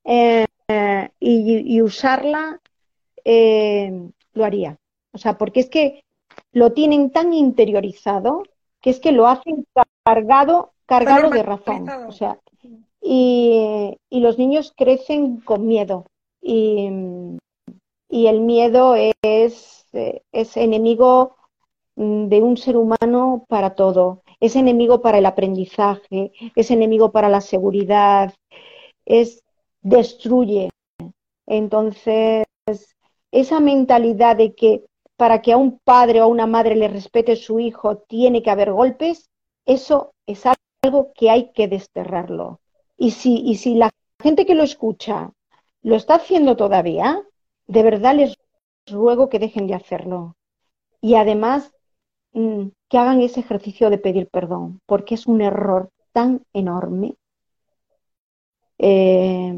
[0.05, 0.45] eh,
[1.19, 2.61] y, usarla,
[3.25, 4.77] eh, lo haría.
[5.13, 6.03] O sea, porque es que
[6.51, 8.43] lo tienen tan interiorizado
[8.81, 9.65] que es que lo hacen
[10.03, 11.89] cargado, cargado de razón.
[12.07, 12.39] O sea,
[13.01, 16.05] y, los niños crecen con miedo.
[16.41, 16.87] Y,
[18.09, 21.35] el miedo es, es enemigo
[21.95, 24.23] de un ser humano para todo.
[24.39, 28.33] Es enemigo para el aprendizaje, es enemigo para la seguridad,
[29.05, 29.43] es
[29.81, 30.69] destruye.
[31.45, 32.45] Entonces,
[33.33, 34.85] esa mentalidad de que
[35.17, 38.51] para que a un padre o a una madre le respete su hijo tiene que
[38.51, 39.29] haber golpes,
[39.65, 40.43] eso es
[40.83, 42.61] algo que hay que desterrarlo.
[42.95, 43.89] Y si, y si la
[44.21, 45.31] gente que lo escucha
[45.81, 47.23] lo está haciendo todavía,
[47.67, 48.37] de verdad les
[48.85, 50.35] ruego que dejen de hacerlo.
[51.01, 51.73] Y además
[52.33, 57.15] mm, que hagan ese ejercicio de pedir perdón, porque es un error tan enorme.
[58.77, 59.57] Eh,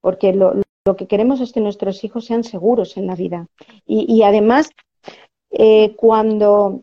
[0.00, 0.54] porque lo,
[0.86, 3.48] lo que queremos es que nuestros hijos sean seguros en la vida.
[3.86, 4.70] Y, además,
[5.50, 6.82] eh, cuando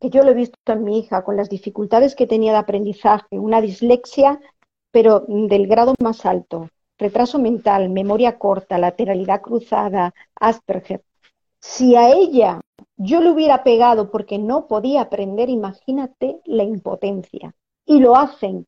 [0.00, 3.38] que yo lo he visto en mi hija, con las dificultades que tenía de aprendizaje,
[3.38, 4.40] una dislexia,
[4.92, 11.02] pero del grado más alto, retraso mental, memoria corta, lateralidad cruzada, Asperger.
[11.60, 12.60] Si a ella
[12.96, 17.54] yo le hubiera pegado porque no podía aprender, imagínate la impotencia.
[17.84, 18.66] Y lo hacen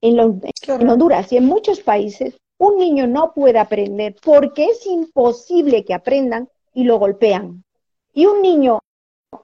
[0.00, 5.84] en, en Honduras y en muchos países un niño no puede aprender porque es imposible
[5.84, 7.64] que aprendan y lo golpean.
[8.12, 8.80] Y un niño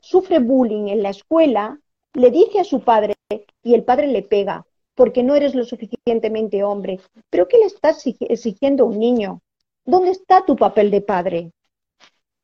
[0.01, 1.79] sufre bullying en la escuela,
[2.15, 3.15] le dice a su padre
[3.63, 7.01] y el padre le pega porque no eres lo suficientemente hombre.
[7.31, 9.41] ¿Pero qué le estás exigiendo a un niño?
[9.85, 11.53] ¿Dónde está tu papel de padre?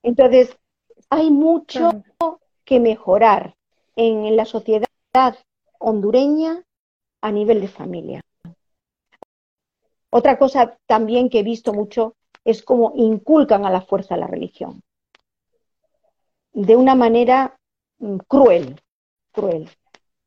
[0.03, 0.57] Entonces,
[1.11, 2.03] hay mucho
[2.65, 3.55] que mejorar
[3.97, 4.89] en la sociedad
[5.79, 6.65] hondureña
[7.21, 8.21] a nivel de familia.
[10.11, 14.83] Otra cosa también que he visto mucho es cómo inculcan a la fuerza la religión.
[16.53, 17.59] De una manera
[17.99, 18.81] mm, cruel,
[19.33, 19.69] cruel.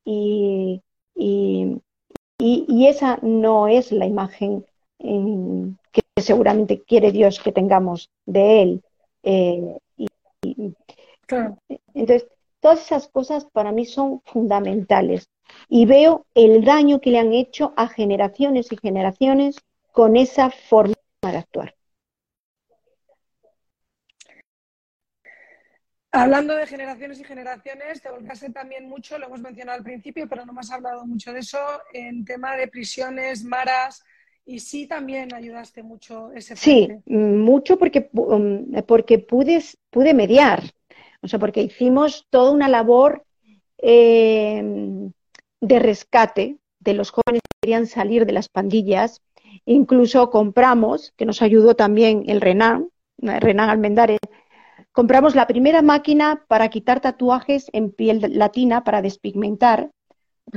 [0.06, 0.82] y,
[1.16, 4.66] y, esa no es la imagen
[5.00, 8.84] que seguramente quiere Dios que tengamos de Él.
[9.24, 9.78] Eh,
[11.94, 12.28] entonces,
[12.60, 15.30] todas esas cosas para mí son fundamentales
[15.70, 19.58] y veo el daño que le han hecho a generaciones y generaciones
[19.92, 21.76] con esa forma de actuar.
[26.14, 30.46] Hablando de generaciones y generaciones, te volcaste también mucho, lo hemos mencionado al principio, pero
[30.46, 31.58] no me has hablado mucho de eso,
[31.94, 34.04] en tema de prisiones, maras,
[34.46, 40.62] y sí también ayudaste mucho ese Sí, mucho porque, um, porque pude, pude mediar,
[41.22, 43.24] o sea, porque hicimos toda una labor
[43.78, 44.62] eh,
[45.62, 49.22] de rescate de los jóvenes que querían salir de las pandillas,
[49.66, 54.20] incluso compramos, que nos ayudó también el Renan, Renan Almendares,
[54.94, 59.90] Compramos la primera máquina para quitar tatuajes en piel latina para despigmentar,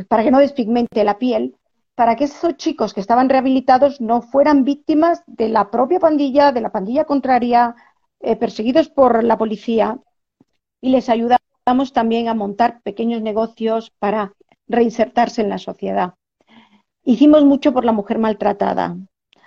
[0.08, 1.56] para que no despigmente la piel,
[1.94, 6.62] para que esos chicos que estaban rehabilitados no fueran víctimas de la propia pandilla, de
[6.62, 7.76] la pandilla contraria,
[8.18, 10.00] eh, perseguidos por la policía.
[10.80, 14.32] Y les ayudamos también a montar pequeños negocios para
[14.66, 16.14] reinsertarse en la sociedad.
[17.04, 18.96] Hicimos mucho por la mujer maltratada.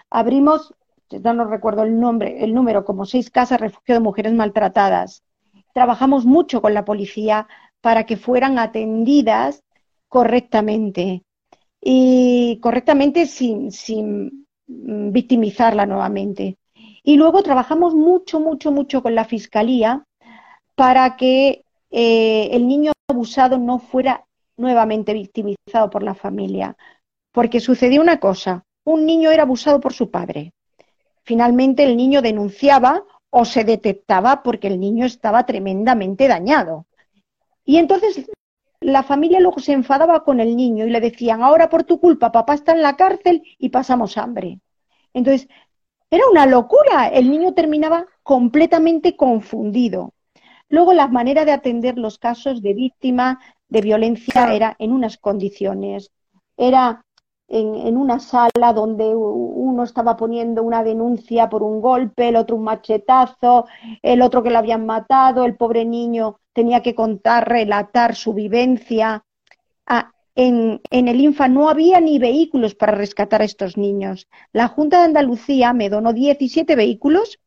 [0.10, 0.74] Abrimos
[1.10, 5.24] ya no recuerdo el nombre, el número, como seis casas refugio de mujeres maltratadas.
[5.74, 7.48] Trabajamos mucho con la policía
[7.82, 9.64] para que fueran atendidas
[10.10, 11.24] correctamente
[11.82, 16.58] y correctamente sin, sin victimizarla nuevamente.
[17.04, 20.04] Y luego trabajamos mucho, mucho, mucho con la fiscalía
[20.76, 24.26] para que eh, el niño abusado no fuera
[24.58, 26.76] nuevamente victimizado por la familia.
[27.38, 30.54] Porque sucedió una cosa, un niño era abusado por su padre,
[31.22, 36.88] finalmente el niño denunciaba o se detectaba porque el niño estaba tremendamente dañado.
[37.64, 38.28] Y entonces
[38.80, 42.32] la familia luego se enfadaba con el niño y le decían, ahora por tu culpa
[42.32, 44.60] papá está en la cárcel y pasamos hambre.
[45.14, 45.48] Entonces,
[46.10, 50.16] era una locura, el niño terminaba completamente confundido.
[50.70, 56.10] Luego la manera de atender los casos de víctima de violencia era en unas condiciones,
[56.58, 57.04] era
[57.48, 62.64] en, una sala donde uno estaba poniendo una denuncia por un golpe, el otro un
[62.64, 63.68] machetazo,
[64.02, 69.24] el otro que lo habían matado, el pobre niño tenía que contar, relatar su vivencia.
[69.86, 74.28] Ah, en, el INFA no había ni vehículos para rescatar a estos niños.
[74.52, 77.40] La Junta de Andalucía me donó 17 vehículos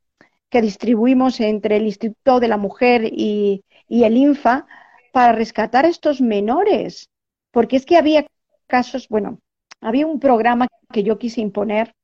[0.49, 4.67] que distribuimos entre el Instituto de la Mujer y, y el INFA
[5.13, 7.11] para rescatar a estos menores.
[7.53, 8.27] Porque es que había
[8.67, 9.41] casos, bueno,
[9.81, 11.95] había un programa que yo quise imponer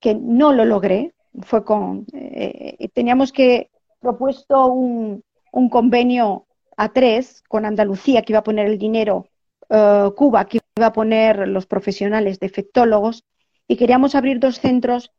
[0.00, 1.14] que no lo logré.
[1.42, 5.22] Fue con, eh, eh, teníamos que propuesto un,
[5.70, 6.46] convenio
[6.76, 9.26] a tres con Andalucía que iba a poner el dinero,
[9.70, 13.24] eh, Cuba que iba a poner los profesionales de efectólogos
[13.66, 15.12] y queríamos abrir dos centros,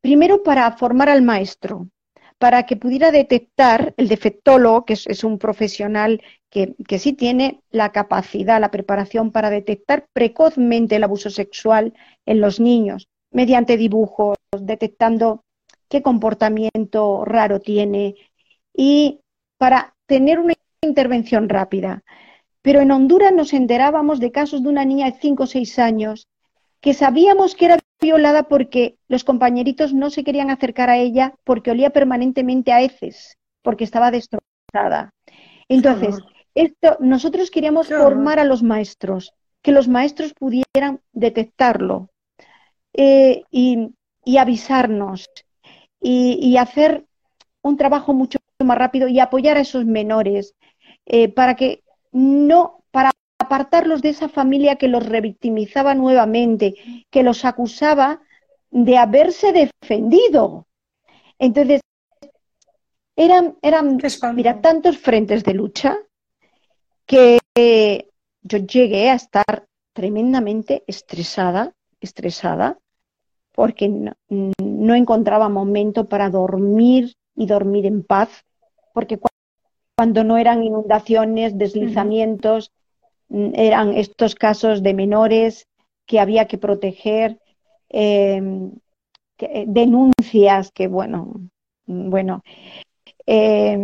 [0.00, 1.88] primero para formar al maestro,
[2.42, 6.20] para que pudiera detectar el defectólogo, que es un profesional
[6.50, 11.94] que, sí tiene la capacidad, la preparación para detectar precozmente el abuso sexual
[12.26, 15.44] en los niños, mediante dibujos, detectando
[15.88, 18.16] qué comportamiento raro tiene
[18.74, 19.20] y
[19.56, 22.02] para tener una intervención rápida.
[22.60, 26.26] Pero en Honduras nos enterábamos de casos de una niña de 5 o 6 años
[26.80, 31.70] que sabíamos que era violada porque los compañeritos no se querían acercar a ella porque
[31.70, 35.14] olía permanentemente a heces, porque estaba destrozada.
[35.68, 36.18] Entonces,
[36.54, 39.32] esto, nosotros queríamos formar a los maestros,
[39.62, 42.10] que los maestros pudieran detectarlo
[42.92, 43.94] eh, y,
[44.38, 45.30] avisarnos
[46.00, 47.06] y, hacer
[47.62, 50.54] un trabajo mucho más rápido y apoyar a esos menores
[51.06, 52.81] eh, para que no,
[53.52, 56.74] apartarlos de esa familia que los revictimizaba nuevamente,
[57.10, 58.22] que los acusaba
[58.70, 60.66] de haberse defendido.
[61.38, 61.82] Entonces,
[63.14, 63.98] eran, eran
[64.34, 65.98] mira, tantos frentes de lucha
[67.04, 67.40] que
[68.40, 72.78] yo llegué a estar tremendamente estresada, estresada,
[73.54, 78.30] porque no, encontraba momento para dormir y dormir en paz,
[78.94, 79.20] porque
[79.94, 82.72] cuando no eran inundaciones, deslizamientos,
[83.54, 85.66] eran estos casos de menores
[86.06, 87.38] que había que proteger,
[87.88, 88.72] em,
[89.38, 91.32] eh, denuncias que, bueno,
[91.86, 92.42] mm, bueno,
[93.26, 93.78] eh,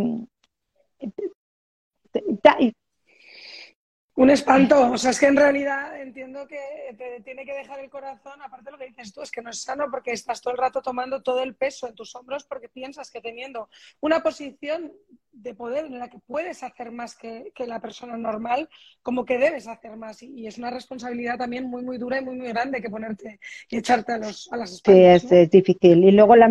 [4.19, 6.59] Un espanto, o sea, es que en realidad entiendo que
[6.99, 9.51] te tiene que dejar el corazón, aparte de lo que dices tú, es que no
[9.51, 12.69] es sano porque estás todo el rato tomando todo el peso en tus hombros porque
[12.69, 13.69] piensas que teniendo
[14.01, 14.93] una posición
[15.31, 18.69] de poder en la que puedes hacer más que, la persona normal,
[19.05, 20.21] como que debes hacer más.
[20.21, 23.39] Y, es una responsabilidad también muy, muy dura y muy, muy grande que ponerte
[23.71, 25.23] y echarte a, los, a las espaldas.
[25.23, 26.03] Sí, es, difícil.
[26.03, 26.51] Y luego la,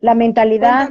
[0.00, 0.90] la mentalidad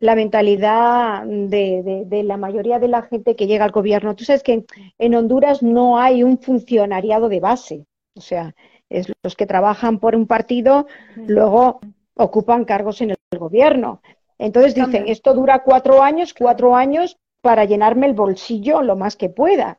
[0.00, 4.14] la mentalidad de, la mayoría de la gente que llega al gobierno.
[4.14, 4.64] Tú sabes que
[4.98, 7.86] en, Honduras no hay un funcionariado de base,
[8.16, 8.54] o sea,
[8.90, 10.86] es los que trabajan por un partido,
[11.16, 11.80] luego
[12.16, 14.02] ocupan cargos en el gobierno.
[14.38, 19.30] Entonces dicen, esto dura cuatro años, cuatro años para llenarme el bolsillo lo más que
[19.30, 19.78] pueda.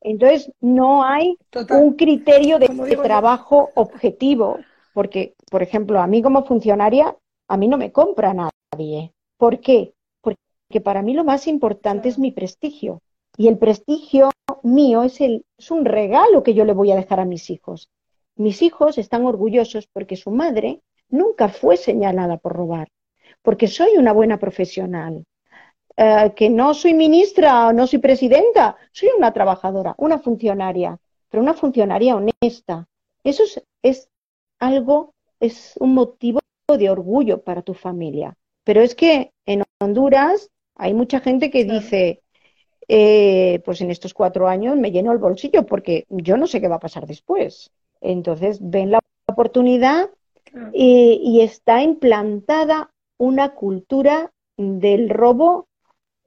[0.00, 1.38] Entonces no hay
[1.70, 4.58] un criterio de trabajo objetivo,
[4.92, 7.16] porque, por ejemplo, a mí como funcionaria,
[7.48, 9.12] a mí no me compra nadie.
[9.42, 9.92] ¿Por qué?
[10.20, 13.02] Porque para mí lo más importante es mi prestigio.
[13.36, 14.30] Y el prestigio
[14.62, 15.18] mío es,
[15.68, 17.90] un regalo que yo le voy a dejar a mis hijos.
[18.36, 22.86] Mis hijos están orgullosos porque su madre nunca fue señalada por robar,
[23.42, 25.24] porque soy una buena profesional,
[25.96, 31.42] eh, que no soy ministra o no soy presidenta, soy una trabajadora, una funcionaria, pero
[31.42, 32.86] una funcionaria honesta.
[33.24, 34.08] Eso es, es
[34.60, 36.38] algo, es un motivo
[36.68, 38.36] de orgullo para tu familia.
[38.64, 42.22] Pero es que en Honduras hay mucha gente que dice,
[42.88, 46.68] eh, pues en estos cuatro años me lleno el bolsillo porque yo no sé qué
[46.68, 47.72] va a pasar después.
[48.00, 50.10] Entonces ven la oportunidad
[50.72, 55.68] y, está implantada una cultura del robo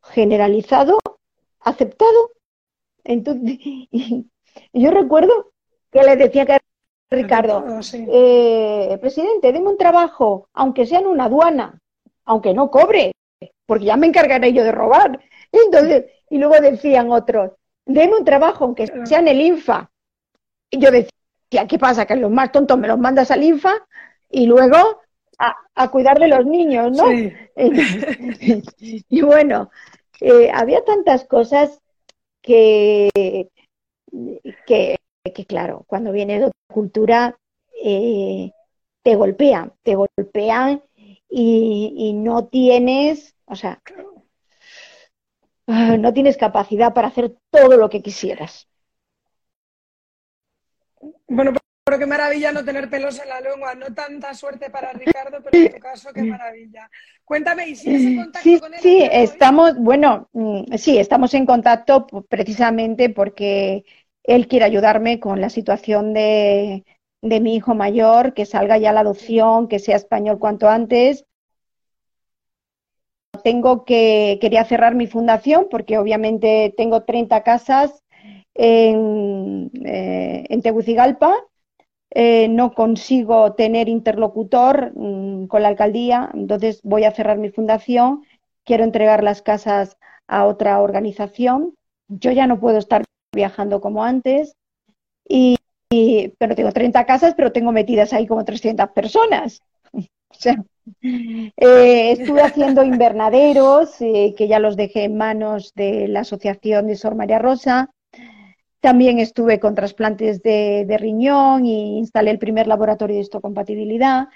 [0.01, 0.97] generalizado,
[1.59, 2.31] aceptado.
[3.03, 3.59] Entonces,
[4.73, 5.51] yo recuerdo
[5.91, 6.57] que le decía que
[7.11, 7.63] Ricardo,
[7.93, 11.81] eh, presidente, deme un trabajo, aunque sea en una aduana
[12.25, 13.11] aunque no cobre,
[13.65, 15.19] porque ya me encargaré yo de robar.
[15.51, 17.51] Entonces, y luego decían otros,
[17.85, 19.89] denme un trabajo, aunque sea en el INFA.
[20.69, 22.05] Y yo decía, ¿qué pasa?
[22.05, 23.73] Que los más tontos me los mandas al INFA
[24.29, 25.01] y luego
[25.37, 27.05] a, cuidar de los niños, ¿no?
[28.79, 29.69] y bueno,
[30.21, 31.81] eh, había tantas cosas
[32.41, 33.09] que,
[34.65, 34.97] que,
[35.47, 37.37] claro, cuando viene de otra cultura,
[37.83, 38.51] eh,
[39.03, 40.81] te golpean, te golpean
[41.29, 43.81] y, no tienes, o sea,
[45.67, 48.67] ah, no tienes capacidad para hacer todo lo que quisieras.
[51.27, 51.53] Bueno,
[51.83, 53.75] pero qué maravilla no tener pelos en la lengua.
[53.75, 56.89] No tanta suerte para Ricardo, pero en tu caso, qué maravilla.
[57.23, 58.79] Cuéntame, ¿y sigues en contacto sí, con él?
[58.79, 63.85] Sí, estamos, bueno, mm, sí, estamos en contacto precisamente porque
[64.23, 66.83] él quiere ayudarme con la situación de,
[67.25, 71.25] de mi hijo mayor, que salga ya la adopción, que sea español cuanto antes.
[73.43, 78.03] Tengo que, quería cerrar mi fundación porque obviamente tengo 30 casas
[78.53, 81.33] en, eh, Tegucigalpa.
[82.11, 88.23] Eh, no consigo tener interlocutor mm, con la alcaldía, entonces voy a cerrar mi fundación.
[88.63, 89.97] Quiero entregar las casas
[90.27, 91.75] a otra organización.
[92.07, 93.03] Yo ya no puedo estar
[93.33, 94.55] viajando como antes.
[95.27, 95.57] Y,
[95.89, 99.61] pero tengo 30 casas, pero tengo metidas ahí como 300 personas.
[99.93, 100.63] o sea,
[101.01, 106.95] eh, estuve haciendo invernaderos, eh, que ya los dejé en manos de la Asociación de
[106.95, 107.89] Sor María Rosa.
[108.79, 114.27] También estuve con trasplantes de, de riñón y instalé el primer laboratorio de histocompatibilidad.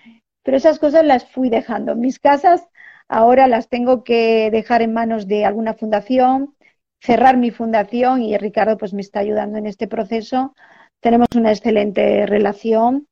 [0.44, 1.96] Pero esas cosas las fui dejando.
[1.96, 2.68] Mis casas
[3.08, 6.56] ahora las tengo que dejar en manos de alguna fundación,
[7.02, 10.56] cerrar mi fundación y Ricardo pues me está ayudando en este proceso
[11.00, 13.08] tenemos una excelente relación.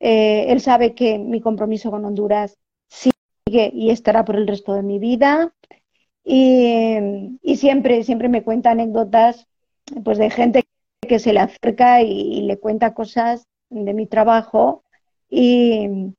[0.00, 2.56] Eh, él sabe que mi compromiso con Honduras
[2.88, 5.52] sigue y estará por el resto de mi vida.
[6.24, 9.46] Y, siempre, siempre me cuenta anécdotas
[10.04, 10.64] pues, de gente
[11.00, 14.84] que se le acerca y, le cuenta cosas de mi trabajo.
[15.30, 16.12] Y,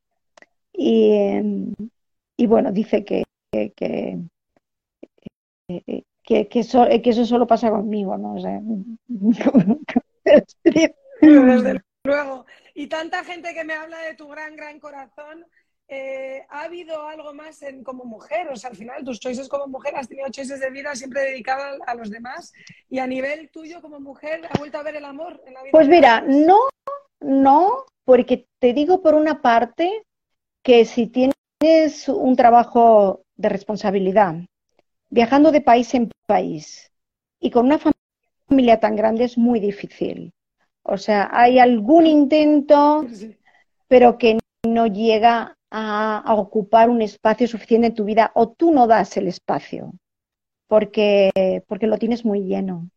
[0.74, 4.20] y, bueno, dice que, que,
[6.24, 8.36] que, que, eso, solo pasa conmigo, ¿no?
[8.36, 8.62] O sea,
[11.64, 12.46] Desde luego.
[12.74, 15.46] Y tanta gente que me habla de tu gran, gran corazón.
[15.92, 18.48] Eh, ¿Ha habido algo más en, como mujer?
[18.50, 21.80] O sea, al final tus choices como mujer, has tenido choices de vida siempre dedicadas
[21.88, 22.54] a, los demás.
[22.90, 25.72] Y a nivel tuyo como mujer, ¿ha vuelto a ver el amor en la vida?
[25.72, 26.60] Pues mira, no,
[27.20, 30.04] no, porque te digo por una parte
[30.64, 34.36] que si tienes un trabajo de responsabilidad,
[35.10, 36.92] viajando de país en país
[37.40, 37.80] y con una
[38.48, 40.32] familia tan grande es muy difícil.
[40.84, 43.06] O sea, hay algún intento,
[43.88, 48.88] pero que no llega a, ocupar un espacio suficiente en tu vida o tú no
[48.88, 49.92] das el espacio
[50.68, 51.32] porque,
[51.68, 52.90] porque lo tienes muy lleno.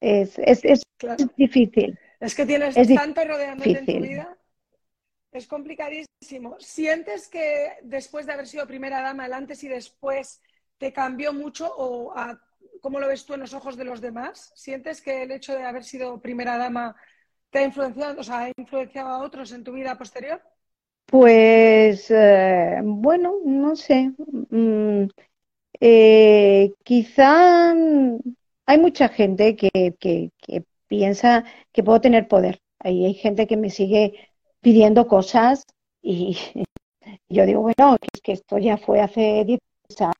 [0.00, 0.82] Es, es, es,
[1.36, 1.98] difícil.
[2.18, 4.36] Es que tienes tanto rodeándote en tu vida.
[5.30, 6.56] Es complicadísimo.
[6.58, 10.42] ¿Sientes que después de haber sido primera dama, el antes y después
[10.76, 12.12] te cambió mucho o
[12.80, 14.52] cómo lo ves tú en los ojos de los demás?
[14.54, 16.96] ¿Sientes que el hecho de haber sido primera dama
[17.50, 20.40] te ha influenciado, o sea, ha influenciado a otros en tu vida posterior?
[21.06, 24.12] Pues eh, bueno, no sé.
[24.50, 25.08] Mm,
[25.80, 27.74] eh, quizá
[28.66, 30.30] hay mucha gente que,
[30.86, 32.60] piensa que puedo tener poder.
[32.78, 35.64] Ahí hay gente que me sigue pidiendo cosas
[36.00, 36.36] y
[37.28, 39.60] yo digo, bueno, es que esto ya fue hace 10
[40.00, 40.14] años.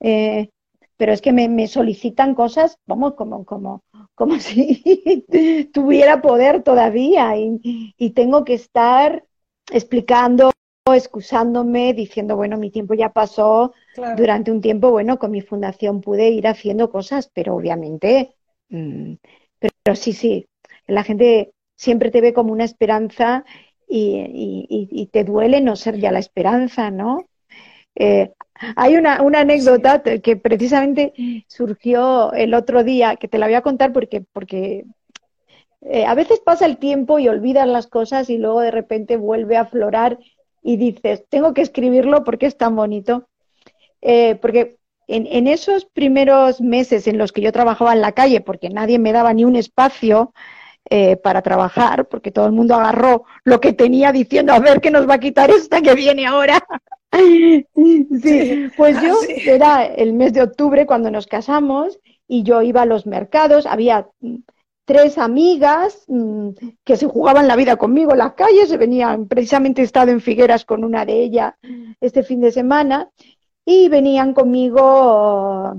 [0.00, 0.48] Eh,
[0.96, 3.82] pero es que me, solicitan cosas, vamos, como, como,
[4.14, 5.24] como si
[5.72, 9.24] tuviera poder todavía y, tengo que estar
[9.70, 10.50] explicando,
[10.86, 13.72] excusándome, diciendo, bueno, mi tiempo ya pasó,
[14.16, 18.34] durante un tiempo, bueno, con mi fundación pude ir haciendo cosas, pero obviamente,
[18.68, 19.14] mm,
[19.58, 20.46] pero, sí, sí,
[20.86, 23.44] la gente siempre te ve como una esperanza
[23.88, 27.26] y, te duele no ser ya la esperanza, ¿no?
[27.94, 28.32] Eh,
[28.76, 31.12] hay una, anécdota que precisamente
[31.48, 34.84] surgió el otro día, que te la voy a contar porque, porque
[35.82, 39.56] eh, a veces pasa el tiempo y olvidas las cosas y luego de repente vuelve
[39.56, 40.18] a aflorar
[40.62, 43.28] y dices, tengo que escribirlo porque es tan bonito.
[44.00, 48.70] Eh, porque en, esos primeros meses en los que yo trabajaba en la calle, porque
[48.70, 50.32] nadie me daba ni un espacio
[50.88, 54.90] eh, para trabajar, porque todo el mundo agarró lo que tenía diciendo, a ver qué
[54.90, 56.62] nos va a quitar esta que viene ahora.
[57.14, 62.86] Sí, pues yo era el mes de octubre cuando nos casamos y yo iba a
[62.86, 64.08] los mercados, había
[64.84, 66.50] tres amigas mm,
[66.84, 70.20] que se jugaban la vida conmigo en las calles, se venían, precisamente he estado en
[70.20, 71.54] Figueras con una de ellas
[72.00, 73.10] este fin de semana,
[73.64, 75.74] y venían conmigo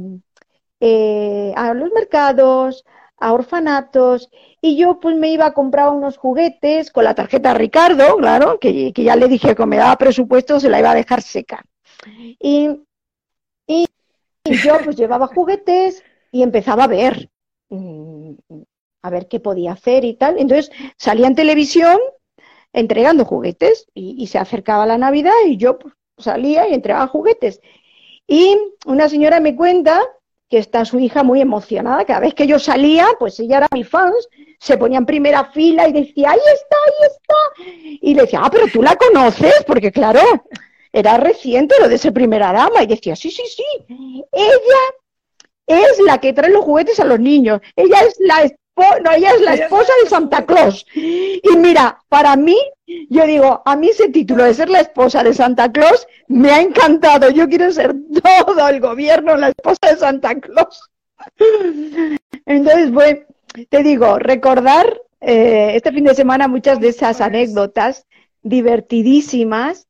[0.79, 2.83] eh, a los mercados,
[3.17, 4.29] a orfanatos,
[4.65, 8.91] y yo pues me iba a comprar unos juguetes con la tarjeta Ricardo, claro, que,
[8.95, 11.63] ya le dije que me daba presupuesto, se la iba a dejar seca.
[12.39, 12.81] Y,
[13.67, 13.85] y,
[14.63, 17.29] yo pues llevaba juguetes y empezaba a ver,
[17.69, 18.31] mm,
[19.03, 20.39] a ver qué podía hacer y tal.
[20.39, 21.99] Entonces salía en televisión
[22.73, 27.61] entregando juguetes y, se acercaba la Navidad y yo pues, salía y entregaba juguetes.
[28.27, 28.57] Y
[28.87, 30.01] una señora me cuenta
[30.49, 32.05] que está su hija muy emocionada.
[32.05, 34.27] Cada vez que yo salía, pues ella era mi fans,
[34.65, 37.99] se ponía en primera fila y decía, ahí está, ahí está.
[38.01, 40.19] Y le decía, ah, pero tú la conoces, porque claro,
[40.91, 42.81] era reciente lo de ser primera dama.
[42.81, 43.63] Y decía, sí, sí, sí,
[44.31, 44.81] ella
[45.67, 47.61] es la que trae los juguetes a los niños.
[47.75, 48.49] Ella es la
[49.03, 50.85] no, ella es la esposa de Santa Claus.
[50.93, 52.57] Y mira, para mí,
[53.09, 56.59] yo digo, a mí ese título de ser la esposa de Santa Claus me ha
[56.59, 57.29] encantado.
[57.29, 60.89] Yo quiero ser todo el gobierno la esposa de Santa Claus.
[62.45, 63.19] Entonces, bueno,
[63.69, 68.05] te digo, recordar eh, este fin de semana muchas de esas anécdotas
[68.41, 69.87] divertidísimas,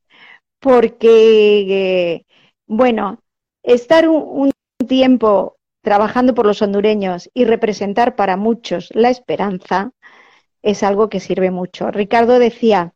[0.60, 2.26] porque, eh,
[2.66, 3.20] bueno,
[3.62, 4.50] estar un
[4.86, 9.92] tiempo trabajando por los hondureños y representar para muchos la esperanza
[10.62, 11.90] es algo que sirve mucho.
[11.90, 12.92] Ricardo decía,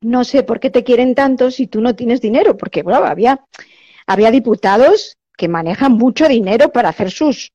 [0.00, 3.44] no sé por qué te quieren tanto si tú no tienes dinero, porque bueno, había,
[4.06, 7.52] había diputados que manejan mucho dinero para hacer sus,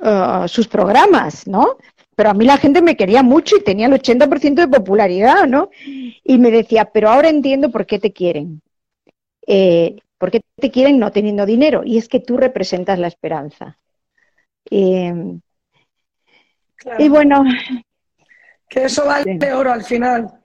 [0.00, 1.78] uh, sus programas, ¿no?
[2.16, 5.70] Pero a mí la gente me quería mucho y tenía el 80% de popularidad, ¿no?
[5.84, 8.62] Y me decía, pero ahora entiendo por qué te quieren.
[9.46, 11.82] Eh, ¿Por qué te quieren no teniendo dinero?
[11.84, 13.78] Y es que tú representas la esperanza.
[14.70, 15.10] Y,
[17.08, 17.44] bueno.
[18.68, 20.40] Que eso vale de oro al final.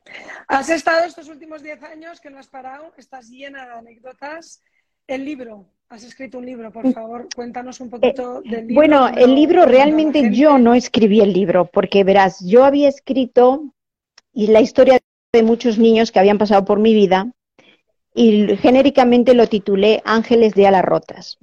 [0.48, 4.64] Has estado estos últimos 10 años que no has parado, estás llena de anécdotas.
[5.08, 8.76] El libro, has escrito un libro, por favor, cuéntanos un poquito eh, del libro.
[8.76, 13.74] Bueno, el libro realmente yo no escribí el libro, porque verás, yo había escrito
[14.32, 15.00] y la historia
[15.34, 17.32] de muchos niños que habían pasado por mi vida
[18.14, 21.38] y genéricamente lo titulé Ángeles de alas rotas.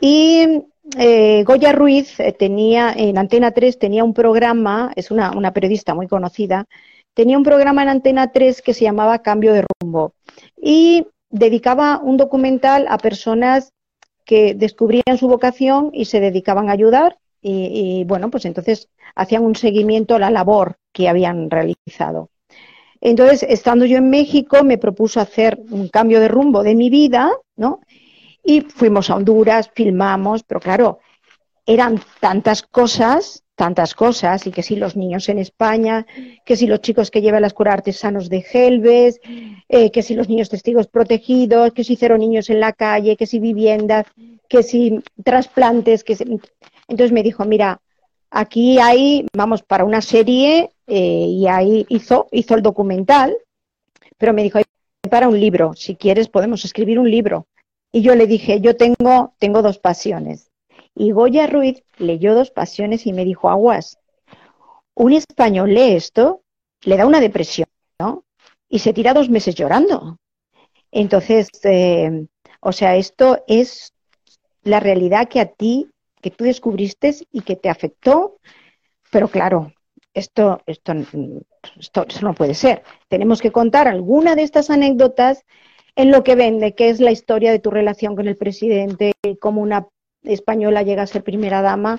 [0.00, 0.64] Y
[0.98, 6.06] eh, Goya Ruiz eh, tenía en Antena 3 tenía un programa, es una, periodista muy
[6.06, 6.66] conocida,
[7.14, 10.14] tenía un programa en Antena 3 que se llamaba Cambio de rumbo
[10.60, 13.72] y dedicaba un documental a personas
[14.24, 19.42] que descubrían su vocación y se dedicaban a ayudar y, y bueno, pues entonces hacían
[19.42, 22.30] un seguimiento a la labor que habían realizado.
[23.00, 27.32] Entonces, estando yo en México, me propuso hacer un cambio de rumbo de mi vida,
[27.56, 27.80] ¿no?
[28.44, 31.00] Y fuimos a Honduras, filmamos, pero claro,
[31.66, 36.04] eran tantas cosas, tantas cosas, y que si los niños en España,
[36.44, 39.20] que si los chicos que llevan la escuela artesanos de Gelbes,
[39.68, 43.28] eh, que si los niños testigos protegidos, que si cero niños en la calle, que
[43.28, 44.06] si viviendas,
[44.48, 46.14] que si trasplantes, que
[46.88, 47.80] Entonces me dijo, mira,
[48.32, 53.36] aquí hay, vamos, para una serie eh, y ahí hizo, hizo el documental,
[54.18, 54.58] pero me dijo,
[55.08, 57.46] para un libro, si quieres podemos escribir un libro.
[57.92, 60.51] Y yo le dije, yo tengo, tengo dos pasiones.
[60.94, 63.98] Y Goya Ruiz leyó dos pasiones y me dijo, aguas,
[64.94, 66.42] un español lee esto,
[66.82, 68.24] le da una depresión, ¿no?
[68.68, 70.18] Y se tira dos meses llorando.
[70.90, 72.26] Entonces, eh,
[72.60, 73.94] o sea, esto es
[74.62, 75.88] la realidad que a ti,
[76.20, 78.36] que tú descubriste y que te afectó,
[79.10, 79.72] pero claro,
[80.14, 80.92] esto, esto,
[81.78, 82.82] esto, no puede ser.
[83.08, 85.44] Tenemos que contar alguna de estas anécdotas
[85.96, 89.60] en lo que vende, que es la historia de tu relación con el presidente, cómo
[89.60, 89.88] una
[90.22, 91.96] española llega a ser primera dama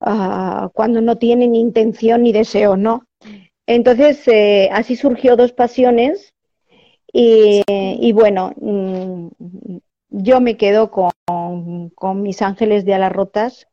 [0.00, 3.04] uh, cuando no tiene ni intención ni deseo, ¿no?
[3.66, 6.34] Entonces, eh, así surgió Dos Pasiones
[7.12, 9.28] y, y bueno, mm,
[10.10, 11.12] yo me quedo con,
[11.94, 13.68] con, Mis Ángeles de Alas Rotas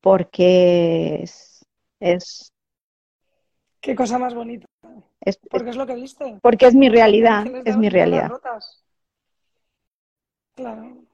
[0.00, 1.64] porque es,
[2.00, 2.52] es...
[3.80, 4.66] Qué cosa más bonita.
[5.20, 6.38] Es, porque es lo que viste.
[6.42, 8.30] Porque es mi realidad, es mi realidad.
[10.54, 11.04] Claro.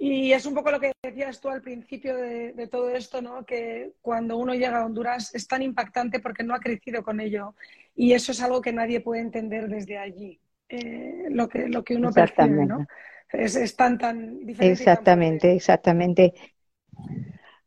[0.00, 3.44] Y es un poco lo que decías tú al principio de, todo esto, ¿no?
[3.44, 7.56] Que cuando uno llega a Honduras es tan impactante porque no ha crecido con ello.
[7.96, 10.40] Y eso es algo que nadie puede entender desde allí.
[10.68, 12.86] Eh, lo, que, lo que uno percibe, ¿no?
[13.32, 14.72] Es, tan, tan diferente.
[14.72, 16.32] Exactamente, exactamente.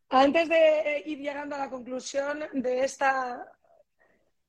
[0.10, 3.46] Antes de ir llegando a la conclusión de esta,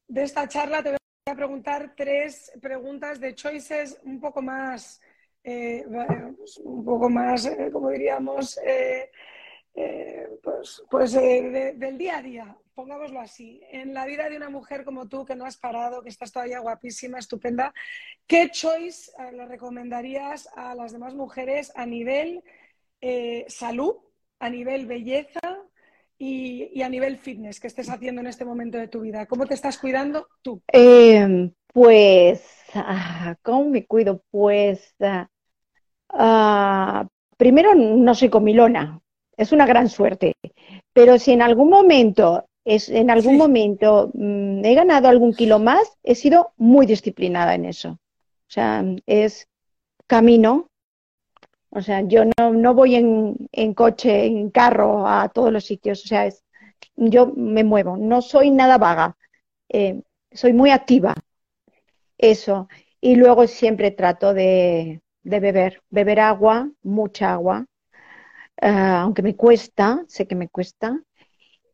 [0.07, 5.01] de esta charla, te voy a preguntar tres preguntas de choices un poco más
[5.45, 5.85] eh,
[6.37, 9.11] pues, un poco más, eh, como diríamos, eh,
[10.43, 13.61] pues, pues del día a día, pongámoslo así.
[13.71, 16.61] En la vida de una mujer como tú, que no has parado, que estás todavía
[16.61, 17.73] guapísima, estupenda,
[18.27, 22.43] ¿qué choice le recomendarías a las demás mujeres a nivel
[23.49, 23.97] salud,
[24.39, 25.41] a nivel belleza
[26.19, 29.27] y, a nivel fitness que estés haciendo en este momento de tu vida?
[29.27, 30.63] ¿Cómo te estás cuidando tú?
[31.73, 32.45] pues,
[32.75, 34.23] ah, ¿cómo me cuido?
[34.31, 35.31] Pues ah,
[36.13, 37.07] Ah,
[37.37, 39.01] primero, no soy comilona,
[39.37, 40.35] es una gran suerte,
[40.93, 45.99] pero si en algún momento, es, en algún momento mm, he ganado algún kilo más,
[46.03, 47.91] he sido muy disciplinada en eso.
[47.91, 49.49] O sea, es
[50.07, 50.69] camino.
[51.71, 56.05] O sea, yo no, no voy en, en coche, en carro a todos los sitios.
[56.05, 56.45] O sea, es,
[56.97, 59.17] yo me muevo, no soy nada vaga,
[59.71, 61.15] eh, soy muy activa.
[62.19, 62.69] Eso.
[63.01, 67.67] Y luego siempre trato de, de beber, beber agua, mucha agua,
[68.61, 71.01] eh, aunque me cuesta, sé que me cuesta.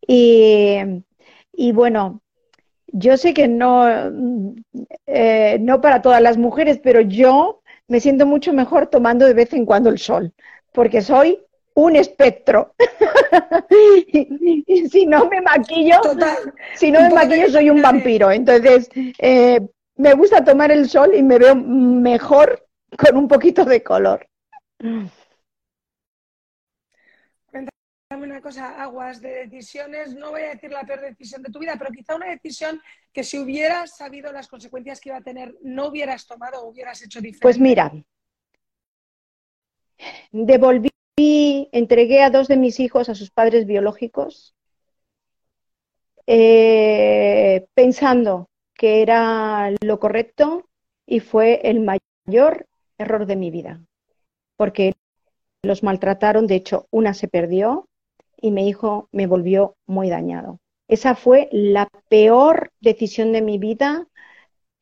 [0.07, 2.23] Y, bueno,
[2.87, 3.87] yo sé que no,
[5.07, 9.53] eh, no para todas las mujeres, pero yo me siento mucho mejor tomando de vez
[9.53, 10.33] en cuando el sol,
[10.73, 11.39] porque soy
[11.75, 12.75] un espectro.
[14.13, 16.01] y, si no me maquillo,
[16.75, 18.31] si no me maquillo soy un vampiro.
[18.31, 18.89] Entonces,
[19.19, 19.61] eh,
[19.97, 24.29] me gusta tomar el sol y me veo mejor con un poquito de color.
[27.51, 27.73] Cuéntame
[28.11, 31.77] una cosa, Aguas, de decisiones, no voy a decir la peor decisión de tu vida,
[31.79, 32.81] pero quizá una decisión
[33.13, 37.03] que si hubieras sabido las consecuencias que iba a tener, no hubieras tomado o hubieras
[37.03, 37.43] hecho diferente.
[37.43, 37.93] Pues mira,
[40.31, 40.91] devolví,
[41.73, 44.55] entregué a dos de mis hijos a sus padres biológicos,
[46.27, 50.69] eh, pensando que era lo correcto
[51.07, 52.68] y fue el mayor
[52.99, 53.81] error de mi vida,
[54.57, 54.95] porque
[55.63, 57.89] los maltrataron, de hecho, una se perdió
[58.41, 60.61] y mi hijo me volvió muy dañado.
[60.89, 64.07] Esa fue la peor decisión de mi vida.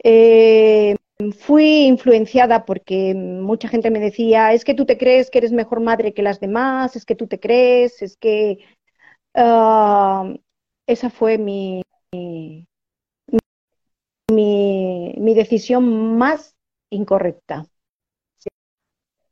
[0.05, 0.97] Eh,
[1.39, 5.81] fui influenciada porque mucha gente me decía, es que tú te crees que eres mejor
[5.81, 8.59] madre que las demás, es que tú te crees, es que...
[9.35, 10.35] Ah,
[10.87, 11.83] esa fue mi,
[14.31, 16.55] mi, mi decisión más
[16.91, 17.67] incorrecta.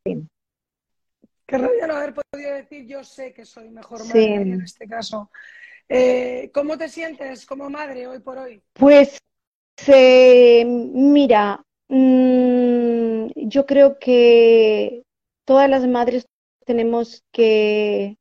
[0.04, 5.30] Qué rabia no haber podido decir yo sé que soy mejor madre en este caso.
[5.88, 8.62] Eh, ¿Cómo te sientes como madre hoy por hoy?
[8.74, 9.18] Pues
[9.86, 15.04] eh, mira, mm, yo creo que
[15.46, 16.26] todas las madres
[16.66, 18.18] tenemos que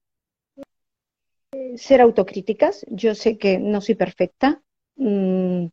[1.75, 2.85] ser autocríticas.
[2.89, 4.61] Yo sé que no soy perfecta,
[4.95, 5.65] mm,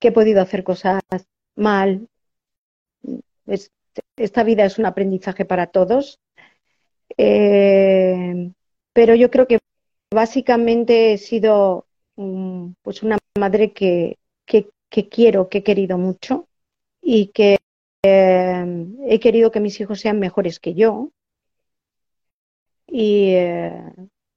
[0.00, 1.00] que he podido hacer cosas
[1.54, 2.08] mal.
[4.16, 6.20] Esta vida es un aprendizaje para todos
[7.16, 8.50] eh,
[8.92, 9.58] pero yo creo que
[10.12, 11.86] básicamente he sido
[12.82, 16.46] pues una madre que, que, quiero, que he querido mucho
[17.02, 17.58] y que
[18.04, 21.10] eh, he querido que mis hijos sean mejores que yo.
[22.86, 23.92] Y, eh,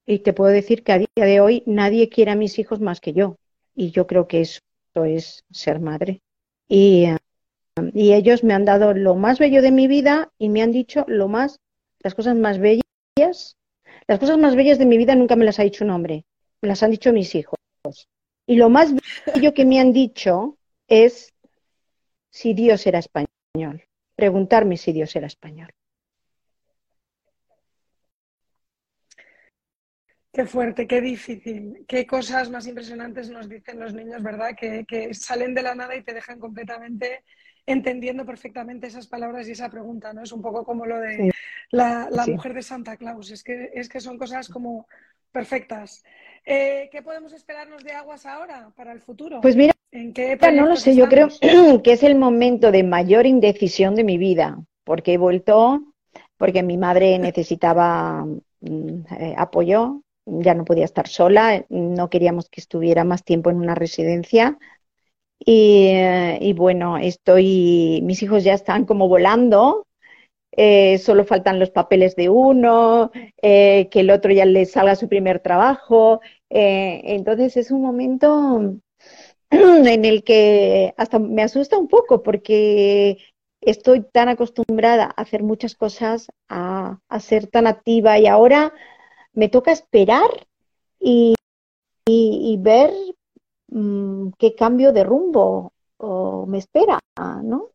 [0.08, 3.00] y te puedo decir que a día de hoy nadie quiere a mis hijos más
[3.00, 3.38] que yo.
[3.76, 4.62] Y yo creo que eso
[5.06, 6.22] es ser madre.
[6.68, 7.06] Y,
[7.94, 11.06] y ellos me han dado lo más bello de mi vida y me han dicho
[11.08, 11.60] lo más,
[12.00, 13.56] las cosas más bellas.
[14.08, 16.26] Las cosas más bellas de mi vida nunca me las ha dicho un hombre,
[16.62, 17.58] me las han dicho mis hijos.
[18.46, 18.94] Y lo más
[19.34, 21.34] bello que me han dicho es
[22.30, 23.84] si Dios era español.
[24.16, 25.70] Preguntarme si Dios era español.
[30.38, 31.84] Qué fuerte, qué difícil.
[31.88, 34.56] Qué cosas más impresionantes nos dicen los niños, ¿verdad?
[34.56, 37.24] Que, salen de la nada y te dejan completamente
[37.68, 40.24] entendiendo perfectamente esas palabras y esa pregunta, ¿no?
[40.24, 41.32] Es un poco como lo de
[41.70, 43.30] la, mujer de Santa Claus.
[43.30, 44.88] Es que, es que son cosas como
[45.32, 46.04] perfectas.
[46.46, 49.42] Eh, ¿Qué podemos esperarnos de Aguas ahora para el futuro?
[49.42, 51.28] Pues mira, ¿En qué no lo sé, yo creo
[51.84, 55.82] que es el momento de mayor indecisión de mi vida, porque he vuelto,
[56.38, 58.26] porque mi madre necesitaba
[58.62, 63.58] mm, eh, apoyo, ya no podía estar sola, no queríamos que estuviera más tiempo en
[63.58, 64.58] una residencia.
[65.40, 69.88] Y, bueno, estoy, mis hijos ya están como volando,
[70.52, 73.12] eh, solo faltan los papeles de uno,
[73.42, 76.22] eh, que el otro ya le salga su primer trabajo.
[76.50, 78.80] Eh, entonces es un momento
[79.52, 83.18] en el que hasta me asusta un poco porque
[83.62, 88.74] estoy tan acostumbrada a hacer muchas cosas, a, ser tan activa y ahora
[89.34, 90.48] me toca esperar
[91.00, 91.36] y,
[92.60, 93.17] ver mm,
[94.38, 95.74] qué cambio de rumbo
[96.48, 97.00] me espera,
[97.44, 97.70] ¿no?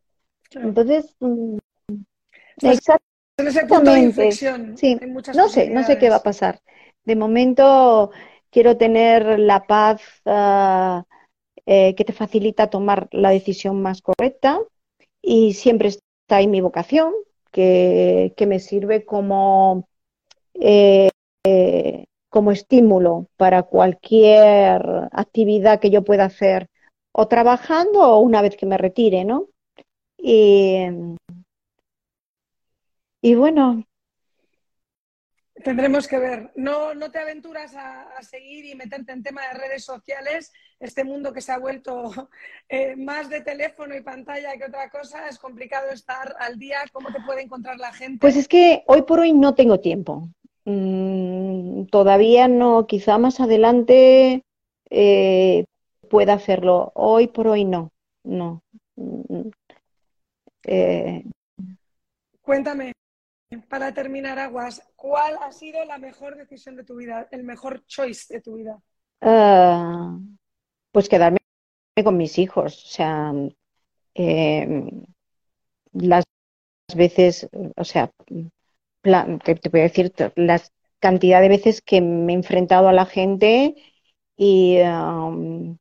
[0.51, 1.57] Entonces, mm,
[2.61, 4.99] exactamente, sí,
[5.35, 6.61] no sé, no sé qué va a pasar.
[7.03, 8.11] De momento
[8.49, 11.03] quiero tener la paz ah,
[11.65, 14.59] eh, que te facilita tomar la decisión más correcta
[15.21, 17.13] y siempre está ahí mi vocación,
[17.51, 19.87] que, me sirve como
[20.55, 21.09] eh,
[21.45, 24.81] eh, como estímulo para cualquier
[25.11, 26.67] actividad que yo pueda hacer
[27.11, 29.49] o trabajando o una vez que me retire, ¿no?
[30.17, 30.79] Y,
[33.21, 33.85] y bueno.
[35.63, 36.51] Tendremos que ver.
[36.55, 40.51] No, no te aventuras a, seguir y meterte en tema de redes sociales.
[40.79, 42.11] Este mundo que se ha vuelto
[42.67, 46.79] eh, más de teléfono y pantalla que otra cosa, es complicado estar al día.
[46.91, 48.17] ¿Cómo te puede encontrar la gente?
[48.21, 50.29] Pues es que hoy por hoy no tengo tiempo.
[50.65, 54.43] Mm, todavía no, quizá más adelante
[54.89, 55.65] eh,
[56.09, 56.91] pueda hacerlo.
[56.95, 57.91] Hoy por hoy no,
[58.23, 58.61] no.
[58.95, 59.49] Mm,
[60.65, 61.23] eh,
[62.41, 62.93] Cuéntame,
[63.69, 68.33] para terminar, Aguas, ¿cuál ha sido la mejor decisión de tu vida, el mejor choice
[68.33, 68.79] de tu vida?
[69.21, 70.17] Ah,
[70.91, 71.37] pues quedarme
[72.03, 72.83] con mis hijos.
[72.85, 73.33] O sea,
[74.15, 74.91] eh,
[75.93, 76.23] las
[76.95, 78.11] veces, o sea,
[79.03, 80.61] te voy a decir la
[80.99, 83.75] cantidad de veces que me he enfrentado a la gente
[84.37, 85.77] y, um,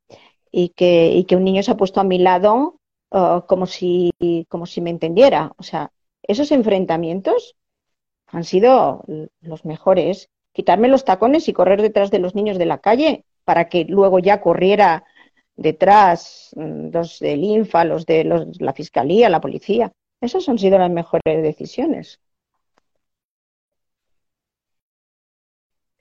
[0.51, 2.81] y, que, que, un niño se ha puesto a mi lado
[3.11, 4.11] uh, como, si,
[4.49, 5.53] como si me entendiera.
[5.59, 5.93] O sea,
[6.23, 7.57] esos enfrentamientos
[8.27, 9.05] han sido
[9.41, 10.29] los mejores.
[10.53, 14.19] Quitarme los tacones y correr detrás de los niños de la calle para que luego
[14.19, 15.05] ya corriera
[15.57, 19.93] detrás mm, los del INFA, los de los, la fiscalía, la policía.
[20.21, 22.21] Esas han sido las mejores decisiones.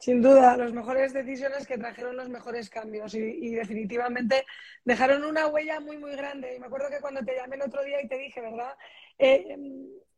[0.01, 4.47] Sin duda, las mejores decisiones que trajeron los mejores cambios y, definitivamente
[4.83, 6.55] dejaron una huella muy, muy grande.
[6.55, 8.75] Y me acuerdo que cuando te llamé el otro día y te dije, ¿verdad?
[9.19, 9.55] Eh,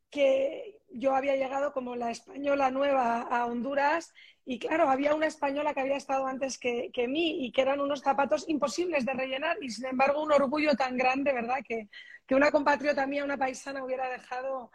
[0.10, 4.14] que yo había llegado como la española nueva a Honduras
[4.46, 7.82] y claro, había una española que había estado antes que, que, mí y que eran
[7.82, 11.58] unos zapatos imposibles de rellenar y sin embargo un orgullo tan grande, ¿verdad?
[11.68, 11.90] Que,
[12.26, 14.72] que una compatriota mía, una paisana, hubiera dejado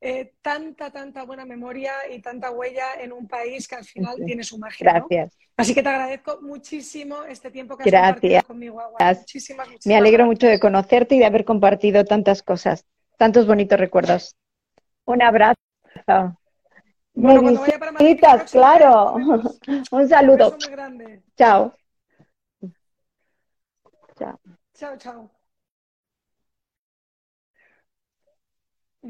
[0.00, 4.44] eh, tanta, tanta buena memoria y tanta huella en un país que al final tiene
[4.44, 4.92] su magia.
[4.92, 5.36] Gracias.
[5.56, 8.80] Así que te agradezco muchísimo este tiempo que has compartido conmigo.
[9.00, 12.84] Muchísimas, Me alegro mucho de conocerte y de haber compartido tantas cosas,
[13.16, 14.36] tantos bonitos recuerdos.
[15.04, 15.56] Un abrazo.
[17.14, 18.20] Bueno, cuando vaya para Madrid,
[18.52, 19.14] claro.
[19.90, 20.52] Un saludo.
[20.52, 21.22] Un grande.
[21.36, 21.74] Chao.
[24.16, 24.38] Chao.
[24.74, 25.37] Chao, chao.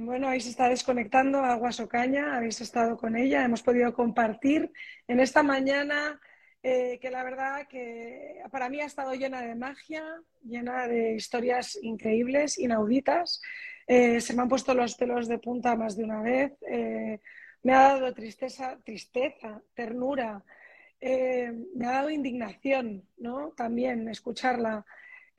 [0.00, 4.70] Bueno, ahí está desconectando Aguas Ocaña, habéis estado con ella, hemos podido compartir
[5.08, 6.20] en esta mañana
[6.62, 10.04] eh, que la verdad que para mí ha estado llena de magia,
[10.44, 13.42] llena de historias increíbles, inauditas.
[13.88, 16.52] Eh, se me han puesto los pelos de punta más de una vez.
[16.70, 17.18] Eh,
[17.64, 20.44] me ha dado tristeza, tristeza, ternura.
[21.00, 23.50] me ha dado indignación, ¿no?
[23.56, 24.86] También escucharla.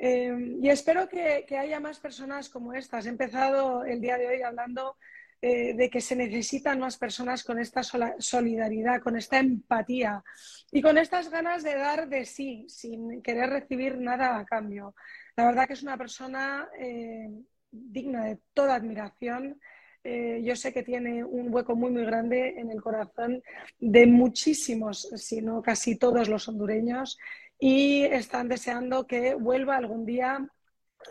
[0.02, 3.06] Em, y espero que, haya más personas como estas.
[3.06, 4.96] He empezado el día de hoy hablando
[5.42, 10.24] eh, de que se necesitan más personas con esta solidaridad, con esta empatía
[10.72, 14.96] y con estas ganas de dar de sí, sin querer recibir nada a cambio.
[15.36, 17.30] La verdad que es una persona eh,
[17.70, 19.60] digna de toda admiración.
[20.02, 23.44] Eh, yo sé que tiene un hueco muy, muy grande en el corazón
[23.80, 27.18] de muchísimos, si no casi todos los hondureños,
[27.60, 30.50] y están deseando que vuelva algún día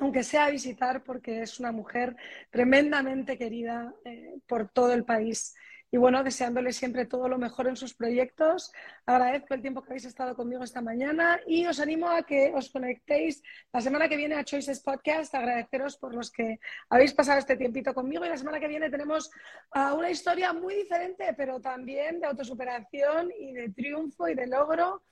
[0.01, 2.17] aunque sea a visitar, porque es una mujer
[2.51, 5.55] tremendamente querida eh, por todo el país.
[5.91, 8.71] Y bueno, deseándole siempre todo lo mejor en sus proyectos.
[9.07, 12.69] Agradezco el tiempo que habéis estado conmigo esta mañana y os animo a que os
[12.69, 13.43] conectéis
[13.73, 15.35] la semana que viene a Choices Podcast.
[15.35, 16.61] Agradeceros por los que
[16.91, 18.27] habéis pasado este tiempito conmigo.
[18.27, 19.31] Y la semana que viene tenemos
[19.75, 25.03] uh, una historia muy diferente, pero también de autosuperación y de triunfo y de logro.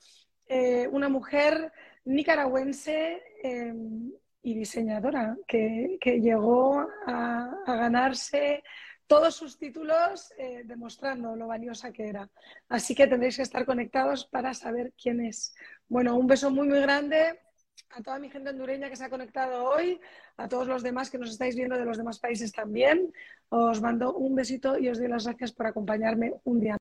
[0.47, 1.71] Eh, una mujer
[2.05, 3.21] nicaragüense.
[3.43, 3.73] Eh,
[4.47, 8.63] y diseñadora que, llegó a, ganarse
[9.05, 12.29] todos sus títulos eh, demostrando lo valiosa que era.
[12.69, 15.53] Así que tendréis que estar conectados para saber quién es.
[15.89, 17.39] Bueno, un beso muy, muy grande
[17.89, 19.99] a toda mi gente hondureña que se ha conectado hoy,
[20.37, 23.11] a todos los demás que nos estáis viendo de los demás países también.
[23.49, 26.75] Os mando un besito y os doy las gracias por acompañarme un día.